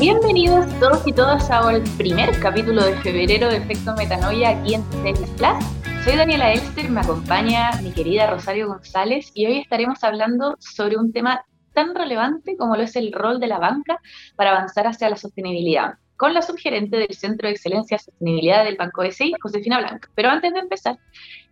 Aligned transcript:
Bienvenidos 0.00 0.66
todos 0.80 1.06
y 1.06 1.12
todas 1.12 1.50
al 1.50 1.82
primer 1.98 2.30
capítulo 2.40 2.82
de 2.82 2.96
febrero 3.02 3.50
de 3.50 3.58
Efecto 3.58 3.94
Metanoia 3.96 4.48
aquí 4.48 4.72
en 4.72 4.82
TX 4.82 5.28
Plus. 5.36 6.04
Soy 6.06 6.16
Daniela 6.16 6.54
Elster, 6.54 6.88
me 6.88 7.02
acompaña 7.02 7.70
mi 7.82 7.92
querida 7.92 8.30
Rosario 8.30 8.68
González 8.68 9.30
y 9.34 9.44
hoy 9.44 9.58
estaremos 9.58 10.02
hablando 10.02 10.56
sobre 10.58 10.96
un 10.96 11.12
tema 11.12 11.44
tan 11.74 11.94
relevante 11.94 12.56
como 12.56 12.76
lo 12.76 12.84
es 12.84 12.96
el 12.96 13.12
rol 13.12 13.40
de 13.40 13.48
la 13.48 13.58
banca 13.58 14.00
para 14.36 14.52
avanzar 14.52 14.86
hacia 14.86 15.10
la 15.10 15.16
sostenibilidad, 15.16 15.96
con 16.16 16.32
la 16.32 16.40
subgerente 16.40 16.96
del 16.96 17.14
Centro 17.14 17.48
de 17.48 17.52
Excelencia 17.52 17.98
Sostenibilidad 17.98 18.64
del 18.64 18.76
Banco 18.76 19.02
BCI, 19.02 19.34
Josefina 19.38 19.80
Blanca. 19.80 20.08
Pero 20.14 20.30
antes 20.30 20.50
de 20.54 20.60
empezar, 20.60 20.98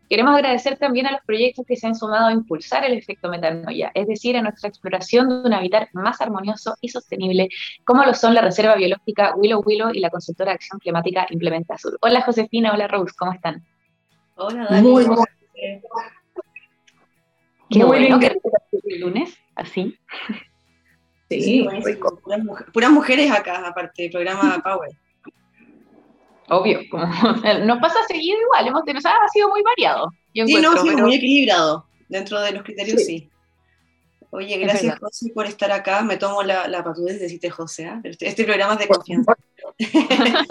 Queremos 0.08 0.34
agradecer 0.34 0.78
también 0.78 1.06
a 1.06 1.12
los 1.12 1.20
proyectos 1.26 1.66
que 1.66 1.76
se 1.76 1.86
han 1.86 1.94
sumado 1.94 2.28
a 2.28 2.32
impulsar 2.32 2.84
el 2.84 2.94
efecto 2.94 3.28
metanoia, 3.28 3.90
es 3.94 4.06
decir, 4.06 4.36
a 4.36 4.42
nuestra 4.42 4.68
exploración 4.68 5.28
de 5.28 5.48
un 5.48 5.52
hábitat 5.52 5.88
más 5.92 6.20
armonioso 6.20 6.76
y 6.80 6.88
sostenible, 6.88 7.48
como 7.84 8.04
lo 8.04 8.14
son 8.14 8.34
la 8.34 8.40
Reserva 8.40 8.76
Biológica 8.76 9.34
Willow 9.36 9.62
Willow 9.64 9.90
y 9.92 10.00
la 10.00 10.10
consultora 10.10 10.52
de 10.52 10.54
Acción 10.54 10.78
Climática 10.80 11.26
Implementa 11.30 11.76
Sur. 11.76 11.98
Hola 12.00 12.22
Josefina, 12.22 12.72
hola 12.72 12.88
Rose, 12.88 13.14
¿cómo 13.18 13.32
están? 13.32 13.62
Hola, 14.36 14.66
Dani. 14.70 14.88
Muy, 14.88 15.06
muy 15.06 15.26
Qué 17.70 17.84
bueno 17.84 18.18
que 18.18 18.38
el 18.84 19.00
lunes, 19.00 19.36
así. 19.54 19.98
Sí, 21.28 21.68
puras, 22.72 22.90
mujeres 22.90 23.30
acá, 23.30 23.68
aparte 23.68 24.04
del 24.04 24.12
programa 24.12 24.58
Power. 24.64 24.90
Obvio, 26.50 26.80
como 26.90 27.06
nos 27.64 27.78
pasa 27.78 27.98
seguido 28.06 28.38
igual, 28.40 28.68
hemos 28.68 28.84
tenido, 28.84 29.08
ha 29.08 29.28
sido 29.28 29.48
muy 29.48 29.62
variado. 29.62 30.10
sí, 30.32 30.54
no, 30.60 30.76
sí, 30.82 30.90
muy 30.90 31.14
equilibrado, 31.14 31.86
dentro 32.08 32.40
de 32.40 32.52
los 32.52 32.62
criterios 32.62 33.04
sí. 33.04 33.30
Oye, 34.30 34.58
gracias 34.58 34.98
José 34.98 35.30
por 35.34 35.46
estar 35.46 35.72
acá, 35.72 36.02
me 36.02 36.18
tomo 36.18 36.42
la, 36.42 36.68
la 36.68 36.84
patudez 36.84 37.14
de 37.14 37.22
decirte 37.22 37.48
José, 37.48 37.84
¿eh? 37.84 38.00
este, 38.04 38.28
este, 38.28 38.44
programa 38.44 38.74
es 38.74 38.80
de 38.80 38.88
confianza. 38.88 39.34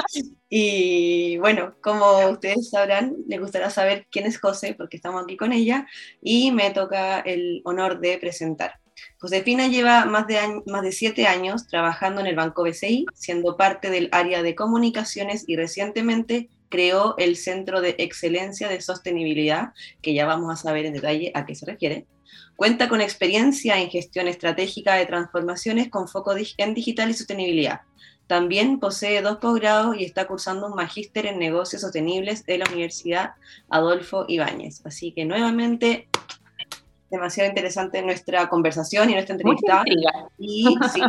y 0.50 1.38
bueno, 1.38 1.76
como 1.81 2.28
ustedes 2.30 2.72
sabrán, 2.72 3.16
les 3.28 3.39
gustará 3.39 3.70
saber 3.70 4.08
quién 4.09 4.26
es 4.26 4.39
José, 4.39 4.73
porque 4.76 4.98
estamos 4.98 5.23
aquí 5.23 5.38
con 5.38 5.54
ella, 5.54 5.86
y 6.22 6.52
me 6.52 6.72
toca 6.72 7.20
el 7.20 7.61
honor 7.66 8.00
de 8.00 8.17
presentar. 8.17 8.80
Josefina 9.20 9.67
lleva 9.67 10.06
más 10.06 10.28
de, 10.28 10.62
más 10.66 10.84
de 10.84 10.92
siete 10.92 11.28
años 11.28 11.67
trabajando 11.67 12.22
en 12.22 12.28
el 12.28 12.36
Banco 12.36 12.64
BCI, 12.64 13.06
siendo 13.14 13.58
parte 13.58 13.89
del 13.89 14.09
área 14.12 14.44
de 14.44 14.56
comunicaciones 14.56 15.44
y 15.48 15.56
recientemente 15.56 16.50
creó 16.70 17.16
el 17.17 17.36
Centro 17.36 17.81
de 17.81 17.95
Excelencia 17.98 18.67
de 18.67 18.81
Sostenibilidad, 18.81 19.73
que 20.02 20.14
ya 20.14 20.26
vamos 20.26 20.54
a 20.54 20.62
saber 20.62 20.86
en 20.86 20.94
detalle 20.94 21.31
a 21.34 21.45
qué 21.45 21.56
se 21.56 21.66
refiere. 21.66 22.06
Cuenta 22.56 22.89
con 22.89 23.02
experiencia 23.02 23.80
en 23.80 23.89
gestión 23.89 24.28
estratégica 24.28 24.95
de 24.95 25.06
transformaciones 25.06 25.89
con 25.89 26.08
foco 26.08 26.36
en 26.58 26.73
digital 26.73 27.09
y 27.09 27.14
sostenibilidad. 27.14 27.82
También 28.28 28.80
posee 28.80 29.22
dos 29.22 29.38
posgrados 29.38 29.95
y 29.98 30.04
está 30.04 30.28
cursando 30.28 30.67
un 30.67 30.76
magíster 30.76 31.26
en 31.28 31.39
negocios 31.39 31.82
sostenibles 31.82 32.45
de 32.45 32.58
la 32.58 32.66
Universidad 32.70 33.32
Adolfo 33.70 34.26
Ibáñez. 34.28 34.82
Así 34.86 35.14
que 35.14 35.23
nuevamente 35.23 36.09
demasiado 37.09 37.50
interesante 37.50 38.02
nuestra 38.02 38.50
conversación 38.50 39.09
y 39.09 39.13
nuestra 39.13 39.36
entrevista. 39.36 39.83
Y 40.38 40.75
sí, 40.94 41.02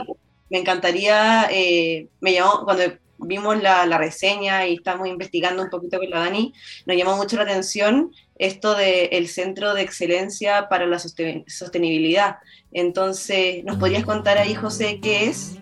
me 0.50 0.58
encantaría, 0.58 1.48
eh, 1.50 2.08
me 2.20 2.32
llamó, 2.32 2.64
cuando 2.64 2.84
vimos 3.18 3.60
la, 3.60 3.98
reseña 3.98 4.66
y 4.66 4.74
estamos 4.74 5.08
investigando 5.08 5.62
un 5.62 5.70
poquito 5.70 5.98
con 5.98 6.08
la 6.10 6.20
Dani, 6.20 6.52
nos 6.86 6.96
llamó 6.96 7.16
mucho 7.16 7.36
la 7.36 7.42
atención 7.42 8.12
esto 8.36 8.74
del 8.74 9.28
Centro 9.28 9.74
de 9.74 9.82
Excelencia 9.82 10.68
para 10.68 10.86
la 10.86 10.98
Sostenibilidad. 10.98 12.36
Entonces, 12.72 13.64
¿nos 13.64 13.76
podrías 13.78 14.04
contar 14.04 14.38
ahí, 14.38 14.54
José, 14.54 15.00
qué 15.02 15.28
es? 15.28 15.58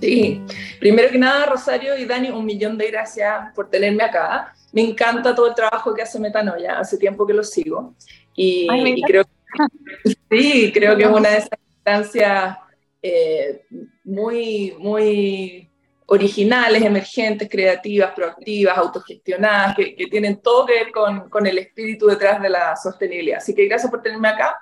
Sí, 0.00 0.42
primero 0.80 1.10
que 1.10 1.18
nada, 1.18 1.46
Rosario 1.46 1.96
y 1.96 2.04
Dani, 2.04 2.28
un 2.28 2.44
millón 2.44 2.76
de 2.76 2.90
gracias 2.90 3.54
por 3.54 3.70
tenerme 3.70 4.04
acá. 4.04 4.52
Me 4.72 4.82
encanta 4.82 5.34
todo 5.34 5.46
el 5.46 5.54
trabajo 5.54 5.94
que 5.94 6.02
hace 6.02 6.18
Metanoia, 6.18 6.78
hace 6.78 6.98
tiempo 6.98 7.26
que 7.26 7.32
lo 7.32 7.42
sigo. 7.42 7.94
Y, 8.34 9.02
creo, 9.02 9.24
sí, 10.30 10.70
creo 10.72 10.96
que 10.96 11.04
es 11.04 11.10
una 11.10 11.30
de 11.30 11.36
esas 11.38 11.58
instancias 11.76 12.56
eh, 13.02 13.62
muy, 14.04 14.74
muy 14.78 15.70
originales, 16.06 16.82
emergentes, 16.82 17.48
creativas, 17.48 18.12
proactivas, 18.14 18.76
autogestionadas, 18.76 19.76
que, 19.76 19.94
que, 19.94 20.06
tienen 20.06 20.40
todo 20.40 20.66
que 20.66 20.74
ver 20.74 20.92
con, 20.92 21.28
con, 21.30 21.46
el 21.46 21.58
espíritu 21.58 22.06
detrás 22.06 22.42
de 22.42 22.50
la 22.50 22.76
sostenibilidad. 22.76 23.38
Así 23.38 23.54
que 23.54 23.66
gracias 23.66 23.90
por 23.90 24.02
tenerme 24.02 24.28
acá. 24.28 24.56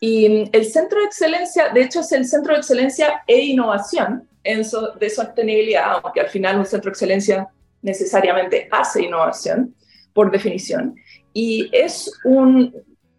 Y 0.00 0.48
el 0.52 0.64
Centro 0.66 1.00
de 1.00 1.06
Excelencia, 1.06 1.70
de 1.70 1.82
hecho, 1.82 2.00
es 2.00 2.12
el 2.12 2.24
Centro 2.26 2.52
de 2.52 2.60
Excelencia 2.60 3.22
e 3.26 3.40
Innovación 3.40 4.28
en 4.44 4.62
de 5.00 5.10
Sostenibilidad, 5.10 6.00
aunque 6.02 6.20
al 6.20 6.28
final 6.28 6.58
un 6.58 6.66
Centro 6.66 6.90
de 6.90 6.92
Excelencia 6.92 7.48
necesariamente 7.82 8.68
hace 8.70 9.04
innovación, 9.04 9.74
por 10.12 10.30
definición. 10.30 10.94
Y 11.32 11.68
es 11.72 12.10
un 12.24 12.74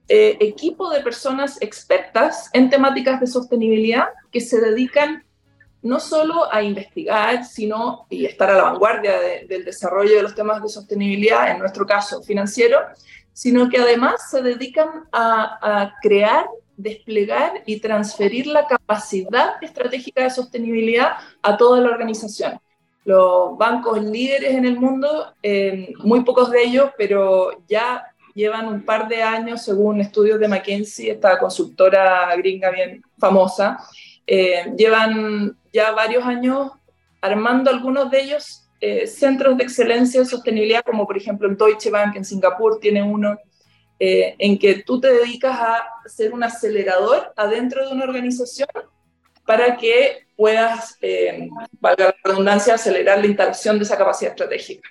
eh, 0.10 0.38
equipo 0.40 0.90
de 0.90 1.02
personas 1.02 1.62
expertas 1.62 2.50
en 2.54 2.70
temáticas 2.70 3.20
de 3.20 3.28
sostenibilidad 3.28 4.06
que 4.32 4.40
se 4.40 4.62
dedican 4.62 5.24
no 5.82 6.00
solo 6.00 6.52
a 6.52 6.62
investigar, 6.62 7.44
sino 7.46 8.06
y 8.10 8.26
estar 8.26 8.50
a 8.50 8.56
la 8.56 8.64
vanguardia 8.64 9.20
del 9.48 9.66
desarrollo 9.66 10.16
de 10.16 10.24
los 10.24 10.36
temas 10.36 10.62
de 10.62 10.70
sostenibilidad, 10.70 11.52
en 11.52 11.60
nuestro 11.60 11.86
caso 11.86 12.22
financiero, 12.24 12.80
sino 13.34 13.70
que 13.70 13.78
además 13.78 14.30
se 14.30 14.42
dedican 14.42 14.88
a, 15.12 15.94
crear, 16.02 16.48
desplegar 16.76 17.64
y 17.66 17.80
transferir 17.80 18.48
la 18.48 18.66
capacidad 18.66 19.62
estratégica 19.62 20.24
de 20.24 20.30
sostenibilidad 20.30 21.18
a 21.42 21.58
toda 21.58 21.80
la 21.80 21.90
organización. 21.90 22.60
Los 23.06 23.58
bancos 23.58 24.04
líderes 24.04 24.56
en 24.56 24.66
el 24.66 24.80
mundo, 24.80 25.34
eh, 25.44 25.94
muy 26.00 26.24
pocos 26.24 26.52
de 26.52 26.64
ellos, 26.64 26.92
pero 26.98 27.52
ya 27.68 28.04
llevan 28.38 28.68
un 28.68 28.84
par 28.84 29.08
de 29.08 29.24
años, 29.24 29.64
según 29.64 30.00
estudios 30.00 30.40
de 30.40 30.48
McKinsey, 30.48 31.10
esta 31.10 31.40
consultora 31.40 32.34
gringa 32.36 32.70
bien 32.70 33.02
famosa, 33.18 33.80
eh, 34.28 34.72
llevan 34.78 35.58
ya 35.74 35.92
varios 35.92 36.24
años 36.24 36.72
armando 37.20 37.72
algunos 37.72 38.12
de 38.12 38.22
ellos 38.22 38.70
eh, 38.80 39.08
centros 39.08 39.58
de 39.58 39.64
excelencia 39.64 40.20
de 40.20 40.28
sostenibilidad, 40.28 40.84
como 40.86 41.08
por 41.08 41.18
ejemplo 41.18 41.50
el 41.50 41.58
Deutsche 41.58 41.90
Bank 41.90 42.16
en 42.16 42.24
Singapur 42.24 42.80
tiene 42.80 43.02
uno, 43.02 43.40
eh, 44.00 44.36
en 44.38 44.60
que 44.60 44.84
tú 44.84 45.02
te 45.02 45.12
dedicas 45.12 45.60
a 45.60 45.88
ser 46.06 46.32
un 46.32 46.44
acelerador 46.44 47.34
adentro 47.36 47.88
de 47.88 47.96
una 47.96 48.04
organización 48.04 48.70
para 49.48 49.78
que 49.78 50.28
puedas, 50.36 51.00
valga 51.80 52.06
la 52.06 52.16
redundancia, 52.24 52.76
acelerar 52.76 53.18
la 53.18 53.26
instalación 53.26 53.80
de 53.80 53.86
esa 53.86 53.98
capacidad 53.98 54.34
estratégica. 54.34 54.88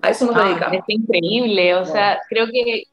A 0.00 0.10
eso 0.10 0.26
nos 0.26 0.36
ah, 0.36 0.44
dedicamos. 0.44 0.78
Es 0.78 0.84
increíble, 0.86 1.74
o 1.74 1.84
sea, 1.84 2.20
creo 2.28 2.46
que, 2.46 2.84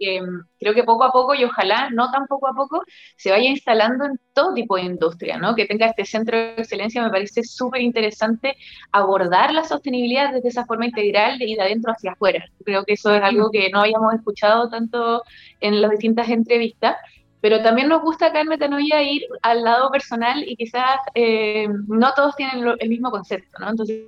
creo 0.60 0.74
que 0.74 0.84
poco 0.84 1.04
a 1.04 1.12
poco 1.12 1.36
y 1.36 1.44
ojalá 1.44 1.90
no 1.92 2.10
tan 2.12 2.26
poco 2.26 2.48
a 2.48 2.54
poco 2.54 2.84
se 3.16 3.30
vaya 3.32 3.50
instalando 3.50 4.06
en 4.06 4.20
todo 4.34 4.54
tipo 4.54 4.76
de 4.76 4.84
industria, 4.84 5.38
¿no? 5.38 5.56
Que 5.56 5.66
tenga 5.66 5.86
este 5.86 6.06
centro 6.06 6.38
de 6.38 6.56
excelencia, 6.58 7.04
me 7.04 7.12
parece 7.12 7.44
súper 7.44 7.82
interesante 7.82 8.56
abordar 8.92 9.54
la 9.54 9.64
sostenibilidad 9.64 10.34
desde 10.34 10.50
esa 10.50 10.66
forma 10.66 10.88
integral 10.88 11.38
de 11.38 11.46
ir 11.46 11.58
de 11.58 11.64
adentro 11.64 11.92
hacia 11.92 12.14
afuera. 12.14 12.44
Creo 12.64 12.84
que 12.84 12.94
eso 12.94 13.14
es 13.14 13.22
algo 13.22 13.52
que 13.52 13.70
no 13.70 13.82
habíamos 13.82 14.14
escuchado 14.16 14.70
tanto 14.70 15.22
en 15.62 15.82
las 15.82 15.92
distintas 15.92 16.30
entrevistas 16.30 16.96
pero 17.42 17.62
también 17.62 17.90
nos 17.90 18.02
gusta 18.02 18.26
acá 18.26 18.42
en 18.42 18.48
Metanoia 18.48 19.04
ir 19.04 19.22
al 19.44 19.62
lado 19.62 19.92
personal 19.92 20.44
y 20.48 20.56
quizás 20.56 20.98
eh, 21.14 21.68
no 21.88 22.12
todos 22.16 22.36
tienen 22.36 22.66
el 22.80 22.90
mismo 22.90 23.12
concepto, 23.12 23.60
¿no? 23.60 23.70
Entonces, 23.70 24.02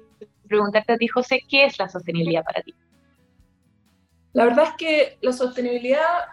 preguntarte 0.48 0.94
a 0.94 0.98
ti, 0.98 1.08
José, 1.08 1.42
¿qué 1.48 1.66
es 1.66 1.78
la 1.78 1.88
sostenibilidad 1.88 2.44
para 2.44 2.64
ti? 2.64 2.74
La 4.38 4.46
verdad 4.46 4.66
es 4.66 4.74
que 4.78 5.18
la 5.22 5.34
sostenibilidad 5.34 6.28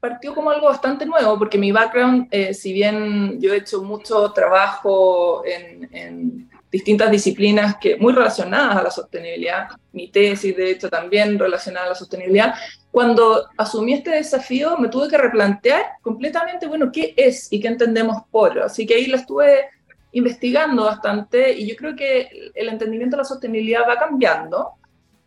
partió 0.00 0.34
como 0.34 0.48
algo 0.48 0.68
bastante 0.68 1.04
nuevo, 1.04 1.38
porque 1.38 1.58
mi 1.58 1.70
background, 1.70 2.28
eh, 2.30 2.54
si 2.54 2.72
bien 2.72 3.38
yo 3.42 3.52
he 3.52 3.58
hecho 3.58 3.82
mucho 3.82 4.32
trabajo 4.32 5.42
en, 5.44 6.48
distintas 6.70 7.10
disciplinas 7.10 7.76
que, 7.76 7.98
muy 7.98 8.14
relacionadas 8.14 8.78
a 8.78 8.82
la 8.84 8.90
sostenibilidad, 8.90 9.68
mi 9.92 10.08
tesis 10.08 10.56
de 10.56 10.70
hecho 10.70 10.88
también 10.88 11.38
relacionada 11.38 11.84
a 11.84 11.88
la 11.90 11.94
sostenibilidad, 11.94 12.54
cuando 12.90 13.46
asumí 13.58 13.92
este 13.92 14.12
desafío 14.12 14.78
me 14.78 14.88
tuve 14.88 15.10
que 15.10 15.18
replantear 15.18 15.82
completamente, 16.00 16.66
bueno, 16.66 16.90
¿qué 16.90 17.12
es 17.14 17.52
y 17.52 17.60
qué 17.60 17.68
entendemos 17.68 18.22
por? 18.30 18.58
Así 18.60 18.86
que 18.86 18.94
ahí 18.94 19.08
la 19.08 19.18
estuve 19.18 19.66
investigando 20.12 20.84
bastante 20.84 21.52
y 21.52 21.68
yo 21.68 21.76
creo 21.76 21.94
que 21.94 22.50
el 22.54 22.70
entendimiento 22.70 23.16
de 23.16 23.24
la 23.24 23.28
sostenibilidad 23.28 23.82
va 23.86 23.98
cambiando 23.98 24.78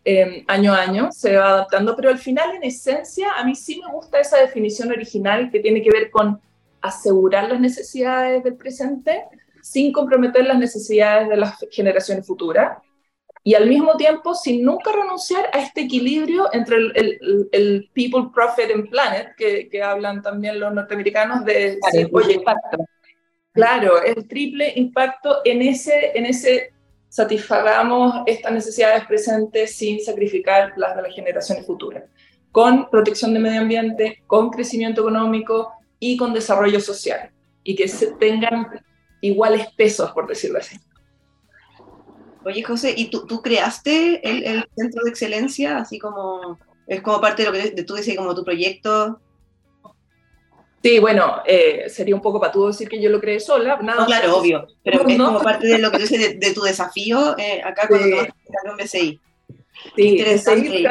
Em, 0.07 0.45
año 0.47 0.71
a 0.71 0.81
año, 0.81 1.11
se 1.11 1.35
va 1.35 1.49
adaptando, 1.49 1.95
pero 1.95 2.09
al 2.09 2.19
final, 2.19 2.55
en 2.55 2.63
esencia, 2.63 3.31
a 3.35 3.43
mí 3.43 3.55
sí 3.55 3.81
me 3.83 3.91
gusta 3.91 4.19
esa 4.19 4.37
definición 4.37 4.91
original 4.91 5.49
que 5.49 5.59
tiene 5.59 5.81
que 5.81 5.89
ver 5.89 6.11
con 6.11 6.39
asegurar 6.79 7.49
las 7.49 7.59
necesidades 7.59 8.43
del 8.43 8.55
presente 8.55 9.25
sin 9.63 9.91
comprometer 9.91 10.45
las 10.45 10.59
necesidades 10.59 11.27
de 11.27 11.37
las 11.37 11.57
generaciones 11.71 12.27
futuras. 12.27 12.77
Y 13.43 13.55
al 13.55 13.67
mismo 13.67 13.97
tiempo 13.97 14.35
sin 14.35 14.63
nunca 14.63 14.91
renunciar 14.91 15.49
a 15.51 15.59
este 15.59 15.81
equilibrio 15.81 16.53
entre 16.53 16.77
el, 16.77 17.49
el, 17.51 17.89
people, 17.93 18.29
profit 18.31 18.71
and 18.75 18.87
planet, 18.91 19.29
que, 19.35 19.67
que, 19.69 19.81
hablan 19.81 20.21
también 20.21 20.59
los 20.59 20.71
norteamericanos 20.71 21.43
de, 21.45 21.79
oye, 22.11 22.43
Claro, 23.53 24.03
el 24.03 24.27
triple 24.27 24.71
impacto 24.75 25.39
en 25.45 25.63
ese, 25.63 26.11
en 26.13 26.27
ese 26.27 26.74
satisfagamos 27.15 28.23
estas 28.25 28.51
necesidades 28.51 29.05
presentes 29.05 29.77
sin 29.77 30.03
sacrificar 30.03 30.73
las 30.75 30.97
de 30.97 31.01
las 31.01 31.15
generaciones 31.15 31.65
futuras, 31.65 32.03
con 32.51 32.89
protección 32.89 33.33
del 33.33 33.41
medio 33.41 33.61
ambiente, 33.61 34.21
con 34.27 34.49
crecimiento 34.49 34.99
económico 34.99 35.71
y 35.97 36.17
con 36.17 36.33
desarrollo 36.33 36.81
social, 36.81 37.31
y 37.63 37.73
que 37.73 37.87
se 37.87 38.07
tengan 38.15 38.67
iguales 39.21 39.65
pesos, 39.77 40.11
por 40.11 40.27
decirlo 40.27 40.59
así. 40.59 40.77
Oye, 42.43 42.61
José, 42.63 42.93
¿y 42.97 43.09
tú, 43.09 43.41
creaste 43.41 44.19
el, 44.21 44.65
centro 44.75 45.05
de 45.05 45.09
excelencia, 45.09 45.77
así 45.77 45.97
como, 45.97 46.59
es 46.85 47.01
como 47.01 47.21
parte 47.21 47.43
de 47.43 47.49
lo 47.49 47.75
que 47.75 47.83
tú 47.83 47.93
decías, 47.93 48.17
como 48.17 48.35
tu 48.35 48.43
proyecto? 48.43 49.21
Sí, 50.85 50.99
bueno, 50.99 51.41
eh, 51.47 51.89
sería 51.89 52.13
un 52.13 52.21
poco 52.21 52.39
tú 52.51 52.67
decir 52.67 52.87
que 52.87 53.01
yo 53.01 53.09
lo 53.09 53.19
creé 53.19 53.39
sola. 53.39 53.79
Nada 53.81 54.05
claro, 54.05 54.37
obvio, 54.37 54.67
pero 54.83 55.01
es 55.01 55.17
como 55.17 55.41
parte 55.41 55.65
de 55.65 55.79
lo 55.79 55.89
que 55.89 55.97
tú 55.97 56.03
dices 56.03 56.39
de, 56.39 56.53
tu 56.53 56.61
desafío 56.61 57.35
eh, 57.39 57.59
acá 57.63 57.87
cuando 57.87 58.05
sí. 58.05 58.29
en 58.65 58.77
BCI. 58.77 59.19
Sí, 59.95 60.07
interesante. 60.09 60.85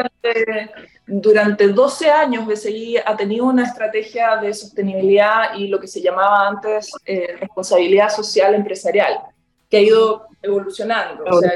durante, 1.07 1.69
12 1.69 2.11
años 2.11 2.45
BCI 2.45 2.97
ha 3.07 3.17
tenido 3.17 3.45
una 3.45 3.63
estrategia 3.63 4.35
de 4.39 4.53
sostenibilidad 4.53 5.55
y 5.57 5.69
lo 5.69 5.79
que 5.79 5.87
se 5.87 6.03
llamaba 6.03 6.49
antes 6.49 6.91
eh, 7.07 7.37
responsabilidad 7.39 8.09
social 8.11 8.53
empresarial, 8.57 9.21
que 9.71 9.77
ha 9.77 9.81
ido 9.81 10.27
evolucionando. 10.43 11.23
O 11.23 11.39
sea, 11.39 11.53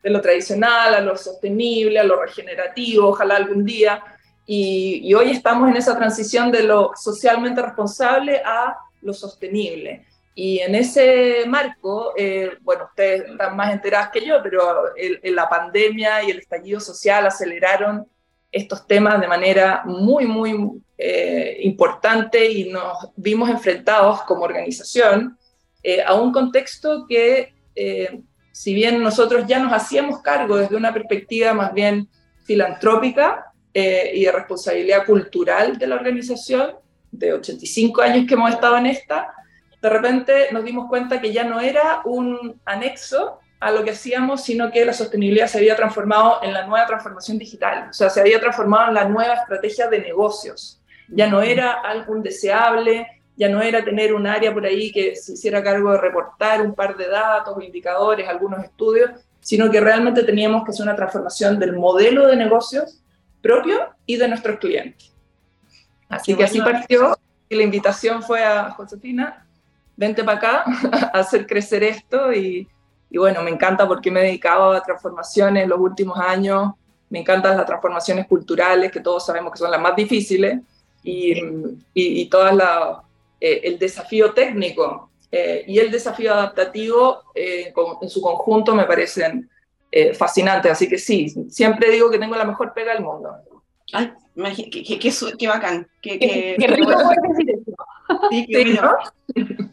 de 0.00 0.10
lo 0.10 0.20
tradicional 0.20 0.94
a 0.94 1.00
lo 1.00 1.16
sostenible, 1.16 1.98
a 1.98 2.04
lo 2.04 2.22
regenerativo, 2.22 3.08
ojalá 3.08 3.34
algún 3.34 3.64
día 3.64 4.00
y, 4.46 5.14
hoy 5.14 5.30
estamos 5.30 5.70
en 5.70 5.76
esa 5.76 5.96
transición 5.96 6.50
de 6.50 6.64
lo 6.64 6.92
socialmente 6.96 7.62
responsable 7.62 8.42
a 8.44 8.76
lo 9.02 9.12
sostenible. 9.12 10.04
Y 10.34 10.60
en 10.60 10.74
ese 10.74 11.44
marco, 11.46 12.14
eh, 12.16 12.52
bueno, 12.62 12.86
ustedes 12.86 13.28
están 13.30 13.54
más 13.56 13.72
enteradas 13.72 14.10
que 14.10 14.24
yo, 14.24 14.42
pero 14.42 14.86
la 15.24 15.48
pandemia 15.48 16.24
y 16.24 16.30
el 16.30 16.38
estallido 16.38 16.80
social 16.80 17.26
aceleraron 17.26 18.06
estos 18.50 18.86
temas 18.86 19.20
de 19.20 19.28
manera 19.28 19.82
muy, 19.84 20.26
muy 20.26 20.82
eh, 20.98 21.58
importante 21.62 22.50
y 22.50 22.70
nos 22.70 23.10
vimos 23.16 23.48
enfrentados 23.50 24.22
como 24.22 24.42
organización 24.42 25.38
eh, 25.82 26.02
a 26.02 26.14
un 26.14 26.32
contexto 26.32 27.06
que, 27.08 27.52
si 28.52 28.74
bien 28.74 29.02
nosotros 29.02 29.46
ya 29.46 29.58
nos 29.58 29.72
hacíamos 29.72 30.20
cargo 30.20 30.56
desde 30.56 30.76
una 30.76 30.92
perspectiva 30.92 31.54
más 31.54 31.72
bien 31.72 32.08
filantrópica, 32.44 33.51
eh, 33.74 34.12
y 34.14 34.24
de 34.24 34.32
responsabilidad 34.32 35.06
cultural 35.06 35.78
de 35.78 35.86
la 35.86 35.96
organización, 35.96 36.72
de 37.10 37.32
85 37.32 38.02
años 38.02 38.26
que 38.26 38.34
hemos 38.34 38.50
estado 38.50 38.76
en 38.78 38.86
esta, 38.86 39.34
de 39.80 39.88
repente 39.88 40.48
nos 40.52 40.64
dimos 40.64 40.88
cuenta 40.88 41.20
que 41.20 41.32
ya 41.32 41.44
no 41.44 41.60
era 41.60 42.02
un 42.04 42.60
anexo 42.64 43.40
a 43.60 43.70
lo 43.70 43.84
que 43.84 43.90
hacíamos, 43.90 44.42
sino 44.42 44.70
que 44.70 44.84
la 44.84 44.92
sostenibilidad 44.92 45.46
se 45.46 45.58
había 45.58 45.76
transformado 45.76 46.38
en 46.42 46.52
la 46.52 46.66
nueva 46.66 46.86
transformación 46.86 47.38
digital, 47.38 47.88
o 47.90 47.92
sea, 47.92 48.10
se 48.10 48.20
había 48.20 48.40
transformado 48.40 48.88
en 48.88 48.94
la 48.94 49.04
nueva 49.04 49.34
estrategia 49.34 49.88
de 49.88 50.00
negocios. 50.00 50.80
Ya 51.08 51.28
no 51.28 51.42
era 51.42 51.80
algo 51.80 52.16
indeseable, 52.16 53.06
ya 53.36 53.48
no 53.48 53.60
era 53.60 53.84
tener 53.84 54.14
un 54.14 54.26
área 54.26 54.52
por 54.52 54.64
ahí 54.64 54.92
que 54.92 55.16
se 55.16 55.32
hiciera 55.32 55.62
cargo 55.62 55.92
de 55.92 55.98
reportar 55.98 56.62
un 56.62 56.74
par 56.74 56.96
de 56.96 57.08
datos, 57.08 57.62
indicadores, 57.62 58.28
algunos 58.28 58.64
estudios, 58.64 59.10
sino 59.40 59.70
que 59.70 59.80
realmente 59.80 60.22
teníamos 60.22 60.64
que 60.64 60.70
hacer 60.70 60.84
una 60.84 60.96
transformación 60.96 61.58
del 61.58 61.74
modelo 61.74 62.26
de 62.28 62.36
negocios 62.36 63.01
propio 63.42 63.90
y 64.06 64.16
de 64.16 64.28
nuestros 64.28 64.58
clientes. 64.58 65.12
Así 66.08 66.34
que 66.34 66.44
así 66.44 66.60
partió 66.60 67.18
y 67.48 67.56
la 67.56 67.62
invitación 67.62 68.22
fue 68.22 68.44
a 68.44 68.70
Josefina, 68.70 69.46
vente 69.96 70.24
para 70.24 70.38
acá 70.38 70.64
a 71.12 71.18
hacer 71.18 71.46
crecer 71.46 71.82
esto 71.82 72.32
y, 72.32 72.68
y, 73.10 73.18
bueno, 73.18 73.42
me 73.42 73.50
encanta 73.50 73.86
porque 73.86 74.10
me 74.10 74.20
he 74.20 74.24
dedicado 74.24 74.72
a 74.72 74.82
transformaciones 74.82 75.64
en 75.64 75.70
los 75.70 75.78
últimos 75.78 76.18
años, 76.18 76.72
me 77.10 77.18
encantan 77.20 77.56
las 77.56 77.66
transformaciones 77.66 78.26
culturales 78.26 78.90
que 78.90 79.00
todos 79.00 79.26
sabemos 79.26 79.52
que 79.52 79.58
son 79.58 79.70
las 79.70 79.80
más 79.80 79.94
difíciles 79.94 80.60
y, 81.02 81.32
y, 81.32 81.82
y 81.94 82.26
todas 82.26 82.56
eh, 83.40 83.60
el 83.64 83.78
desafío 83.78 84.32
técnico 84.32 85.10
eh, 85.30 85.64
y 85.66 85.78
el 85.78 85.90
desafío 85.90 86.32
adaptativo 86.32 87.22
eh, 87.34 87.72
en 88.00 88.08
su 88.08 88.20
conjunto 88.22 88.74
me 88.74 88.84
parecen 88.84 89.50
eh, 89.94 90.14
fascinante. 90.14 90.70
Así 90.70 90.88
que 90.88 90.96
sí, 90.96 91.28
siempre 91.50 91.90
digo 91.90 92.10
que 92.10 92.18
tengo 92.18 92.34
la 92.34 92.46
mejor 92.46 92.72
pega 92.72 92.94
del 92.94 93.04
mundo. 93.04 93.28
Ay, 93.92 94.10
qué, 94.70 94.98
qué, 95.38 95.48
bacán. 95.48 95.86
Qué, 96.00 96.18
qué, 96.18 96.66
rico 96.66 96.90
decir 97.28 97.50
eso. 97.50 97.72
Sí, 98.30 98.46
qué 98.50 98.80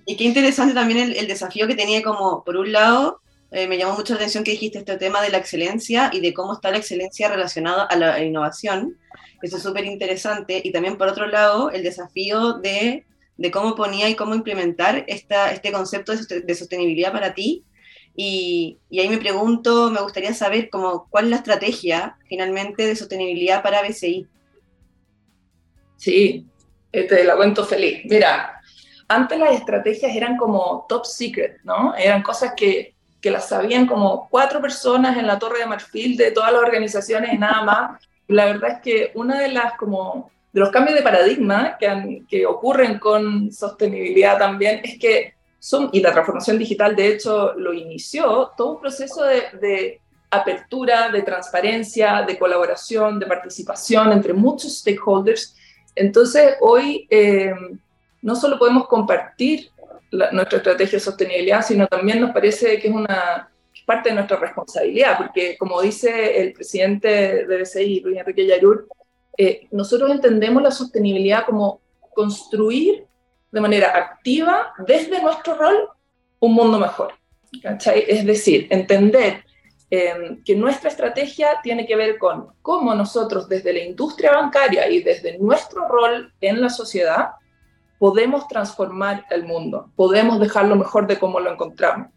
Y 0.05 0.17
qué 0.17 0.23
interesante 0.25 0.73
también 0.73 1.13
el, 1.15 1.27
desafío 1.27 1.67
que 1.67 1.75
tenía 1.75 2.03
como, 2.03 2.43
por 2.43 2.57
un 2.57 2.73
lado, 2.73 3.21
eh, 3.51 3.67
me 3.67 3.77
llamó 3.77 3.93
mucho 3.93 4.13
la 4.13 4.17
atención 4.17 4.43
que 4.43 4.51
dijiste 4.51 4.79
este 4.79 4.97
tema 4.97 5.21
de 5.21 5.29
la 5.29 5.37
excelencia 5.37 6.09
y 6.11 6.19
de 6.19 6.33
cómo 6.33 6.53
está 6.53 6.69
la 6.69 6.77
excelencia 6.77 7.29
relacionada 7.29 7.83
a 7.85 7.95
la 7.95 8.21
innovación. 8.21 8.97
Eso 9.41 9.55
es 9.55 9.63
súper 9.63 9.85
interesante. 9.85 10.61
Y 10.61 10.73
también, 10.73 10.97
por 10.97 11.07
otro 11.07 11.27
lado, 11.27 11.71
el 11.71 11.81
desafío 11.81 12.55
de, 12.55 13.05
de, 13.37 13.51
cómo 13.51 13.73
ponía 13.75 14.09
y 14.09 14.15
cómo 14.15 14.35
implementar 14.35 15.05
esta, 15.07 15.53
este 15.53 15.71
concepto 15.71 16.13
de 16.13 16.55
sostenibilidad 16.55 17.13
para 17.13 17.33
ti 17.33 17.63
y, 18.15 18.79
ahí 18.91 19.07
me 19.09 19.17
pregunto, 19.17 19.89
me 19.91 20.01
gustaría 20.01 20.33
saber 20.33 20.69
cómo, 20.69 21.07
cuál 21.09 21.25
es 21.25 21.29
la 21.31 21.35
estrategia 21.37 22.17
finalmente 22.27 22.85
de 22.85 22.95
sostenibilidad 22.95 23.63
para 23.63 23.81
BCI. 23.81 24.27
Sí, 25.95 26.45
este, 26.91 27.23
la 27.23 27.35
cuento 27.35 27.63
feliz. 27.65 28.01
Mira, 28.05 28.61
antes 29.07 29.39
las 29.39 29.53
estrategias 29.53 30.15
eran 30.15 30.37
como 30.37 30.85
top 30.87 31.05
secret, 31.05 31.57
¿no? 31.63 31.95
Eran 31.95 32.21
cosas 32.21 32.53
que, 32.55 32.93
que 33.21 33.31
las 33.31 33.47
sabían 33.49 33.85
como 33.85 34.27
cuatro 34.29 34.61
personas 34.61 35.17
en 35.17 35.27
la 35.27 35.39
Torre 35.39 35.59
de 35.59 35.65
Marfil 35.65 36.17
de 36.17 36.31
todas 36.31 36.51
las 36.51 36.61
organizaciones 36.61 37.33
y 37.33 37.37
nada 37.37 37.63
más. 37.63 38.01
Y 38.27 38.33
la 38.33 38.45
verdad 38.45 38.71
es 38.71 38.81
que 38.81 39.11
una 39.15 39.39
de 39.39 39.49
las 39.49 39.73
como 39.73 40.31
de 40.51 40.59
los 40.59 40.71
cambios 40.71 40.97
de 40.97 41.03
paradigma 41.03 41.77
que, 41.79 42.23
que 42.27 42.45
ocurren 42.45 42.97
con 42.99 43.51
sostenibilidad 43.51 44.37
también 44.37 44.81
es 44.83 44.97
que 44.97 45.38
y 45.91 46.01
la 46.01 46.11
transformación 46.11 46.57
digital 46.57 46.95
de 46.95 47.07
hecho 47.07 47.53
lo 47.53 47.73
inició, 47.73 48.51
todo 48.55 48.73
un 48.73 48.81
proceso 48.81 49.23
de, 49.23 49.99
apertura, 50.31 51.09
de 51.09 51.23
transparencia, 51.23 52.21
de 52.21 52.37
colaboración, 52.37 53.19
de 53.19 53.25
participación 53.25 54.11
entre 54.11 54.31
muchos 54.31 54.77
stakeholders. 54.77 55.55
Entonces 55.95 56.55
hoy 56.61 57.07
eh, 57.09 57.51
no 58.21 58.35
solo 58.35 58.59
podemos 58.59 58.87
compartir 58.87 59.71
nuestra 60.11 60.57
estrategia 60.57 60.97
de 60.97 60.99
sostenibilidad, 60.99 61.65
sino 61.65 61.87
también 61.87 62.21
nos 62.21 62.31
parece 62.31 62.79
que 62.79 62.87
es 62.87 62.93
una 62.93 63.49
parte 63.85 64.09
de 64.09 64.15
nuestra 64.15 64.37
responsabilidad, 64.37 65.17
porque 65.17 65.57
como 65.57 65.81
dice 65.81 66.39
el 66.41 66.53
presidente 66.53 67.45
de 67.45 67.57
BCI, 67.57 68.01
Luis 68.01 68.17
Enrique 68.17 68.45
Yarur, 68.45 68.87
eh, 69.35 69.67
nosotros 69.71 70.11
entendemos 70.11 70.61
la 70.61 70.69
sostenibilidad 70.69 71.45
como 71.45 71.81
construir 72.13 73.07
de 73.51 73.61
manera 73.61 73.95
activa 73.95 74.73
desde 74.85 75.21
nuestro 75.21 75.55
rol 75.55 75.89
un 76.39 76.53
mundo 76.53 76.79
mejor. 76.79 77.13
Es 77.93 78.25
decir, 78.25 78.67
entender 78.69 79.43
em, 79.89 80.43
que 80.43 80.55
nuestra 80.55 80.89
estrategia 80.89 81.59
tiene 81.63 81.87
que 81.87 81.95
ver 81.95 82.17
con 82.19 82.53
cómo 82.61 82.93
nosotros 82.93 83.49
desde 83.49 83.73
la 83.73 83.79
industria 83.79 84.33
bancaria 84.33 84.89
y 84.89 85.01
desde 85.01 85.37
nuestro 85.39 85.87
rol 85.87 86.31
en 86.41 86.61
la 86.61 86.69
sociedad 86.69 87.31
podemos 87.97 88.47
transformar 88.47 89.25
el 89.29 89.43
mundo, 89.43 89.91
podemos 89.95 90.39
dejarlo 90.39 90.75
mejor 90.75 91.07
de 91.07 91.19
cómo 91.19 91.39
lo 91.39 91.51
encontramos. 91.51 92.09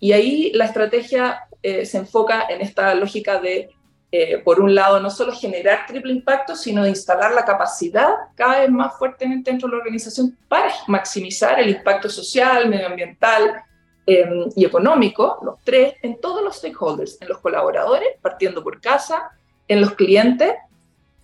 Y 0.00 0.12
ahí 0.12 0.50
la 0.54 0.64
estrategia 0.64 1.40
eh, 1.62 1.84
se 1.84 1.98
enfoca 1.98 2.46
en 2.48 2.62
esta 2.62 2.94
lógica 2.94 3.38
de 3.38 3.68
eh, 4.12 4.38
por 4.38 4.60
un 4.60 4.74
lado, 4.74 4.98
no 4.98 5.08
solo 5.08 5.32
generar 5.32 5.86
triple 5.86 6.12
impacto, 6.12 6.56
sino 6.56 6.82
de 6.82 6.88
instalar 6.88 7.32
la 7.32 7.44
capacidad 7.44 8.12
cada 8.34 8.60
vez 8.60 8.70
más 8.70 8.98
fuertemente 8.98 9.52
dentro 9.52 9.68
de 9.68 9.76
la 9.76 9.78
organización 9.78 10.36
para 10.48 10.72
maximizar 10.88 11.60
el 11.60 11.70
impacto 11.70 12.08
social, 12.08 12.68
medioambiental 12.68 13.62
em, 14.06 14.50
y 14.56 14.64
económico, 14.64 15.38
los 15.42 15.60
tres, 15.62 15.94
en 16.02 16.20
todos 16.20 16.42
los 16.42 16.56
stakeholders, 16.56 17.18
en 17.20 17.28
los 17.28 17.38
colaboradores, 17.38 18.08
partiendo 18.20 18.64
por 18.64 18.80
casa, 18.80 19.30
en 19.68 19.80
los 19.80 19.92
clientes 19.94 20.54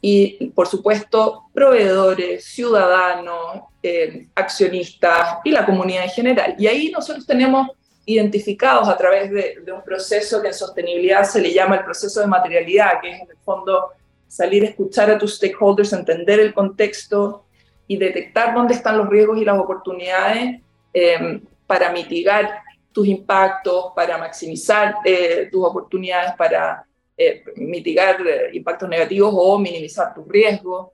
y, 0.00 0.52
por 0.54 0.68
supuesto, 0.68 1.46
proveedores, 1.52 2.44
ciudadanos, 2.44 3.62
em, 3.82 4.28
accionistas 4.36 5.38
y 5.42 5.50
la 5.50 5.66
comunidad 5.66 6.04
en 6.04 6.10
general. 6.10 6.54
Y 6.56 6.68
ahí 6.68 6.92
nosotros 6.92 7.26
tenemos 7.26 7.68
identificados 8.06 8.88
a 8.88 8.96
través 8.96 9.30
de, 9.30 9.72
un 9.72 9.82
proceso 9.82 10.40
que 10.40 10.48
en 10.48 10.54
sostenibilidad 10.54 11.24
se 11.24 11.40
le 11.40 11.52
llama 11.52 11.76
el 11.76 11.84
proceso 11.84 12.20
de 12.20 12.28
materialidad, 12.28 13.00
que 13.02 13.10
es 13.10 13.20
en 13.20 13.30
el 13.30 13.36
fondo 13.44 13.90
salir 14.28 14.62
a 14.62 14.68
escuchar 14.68 15.10
a 15.10 15.18
tus 15.18 15.36
stakeholders, 15.36 15.92
entender 15.92 16.38
el 16.38 16.54
contexto 16.54 17.44
y 17.88 17.96
detectar 17.96 18.54
dónde 18.54 18.74
están 18.74 18.96
los 18.96 19.08
riesgos 19.08 19.38
y 19.38 19.44
las 19.44 19.58
oportunidades 19.58 20.60
em, 20.92 21.42
para 21.66 21.90
mitigar 21.92 22.62
tus 22.92 23.08
impactos, 23.08 23.92
para 23.94 24.16
maximizar 24.18 24.96
eh, 25.04 25.48
tus 25.50 25.64
oportunidades, 25.64 26.32
para 26.36 26.84
eh, 27.16 27.42
mitigar 27.56 28.24
eh, 28.26 28.50
impactos 28.52 28.88
negativos 28.88 29.34
o 29.36 29.58
minimizar 29.58 30.14
tus 30.14 30.26
riesgos. 30.28 30.88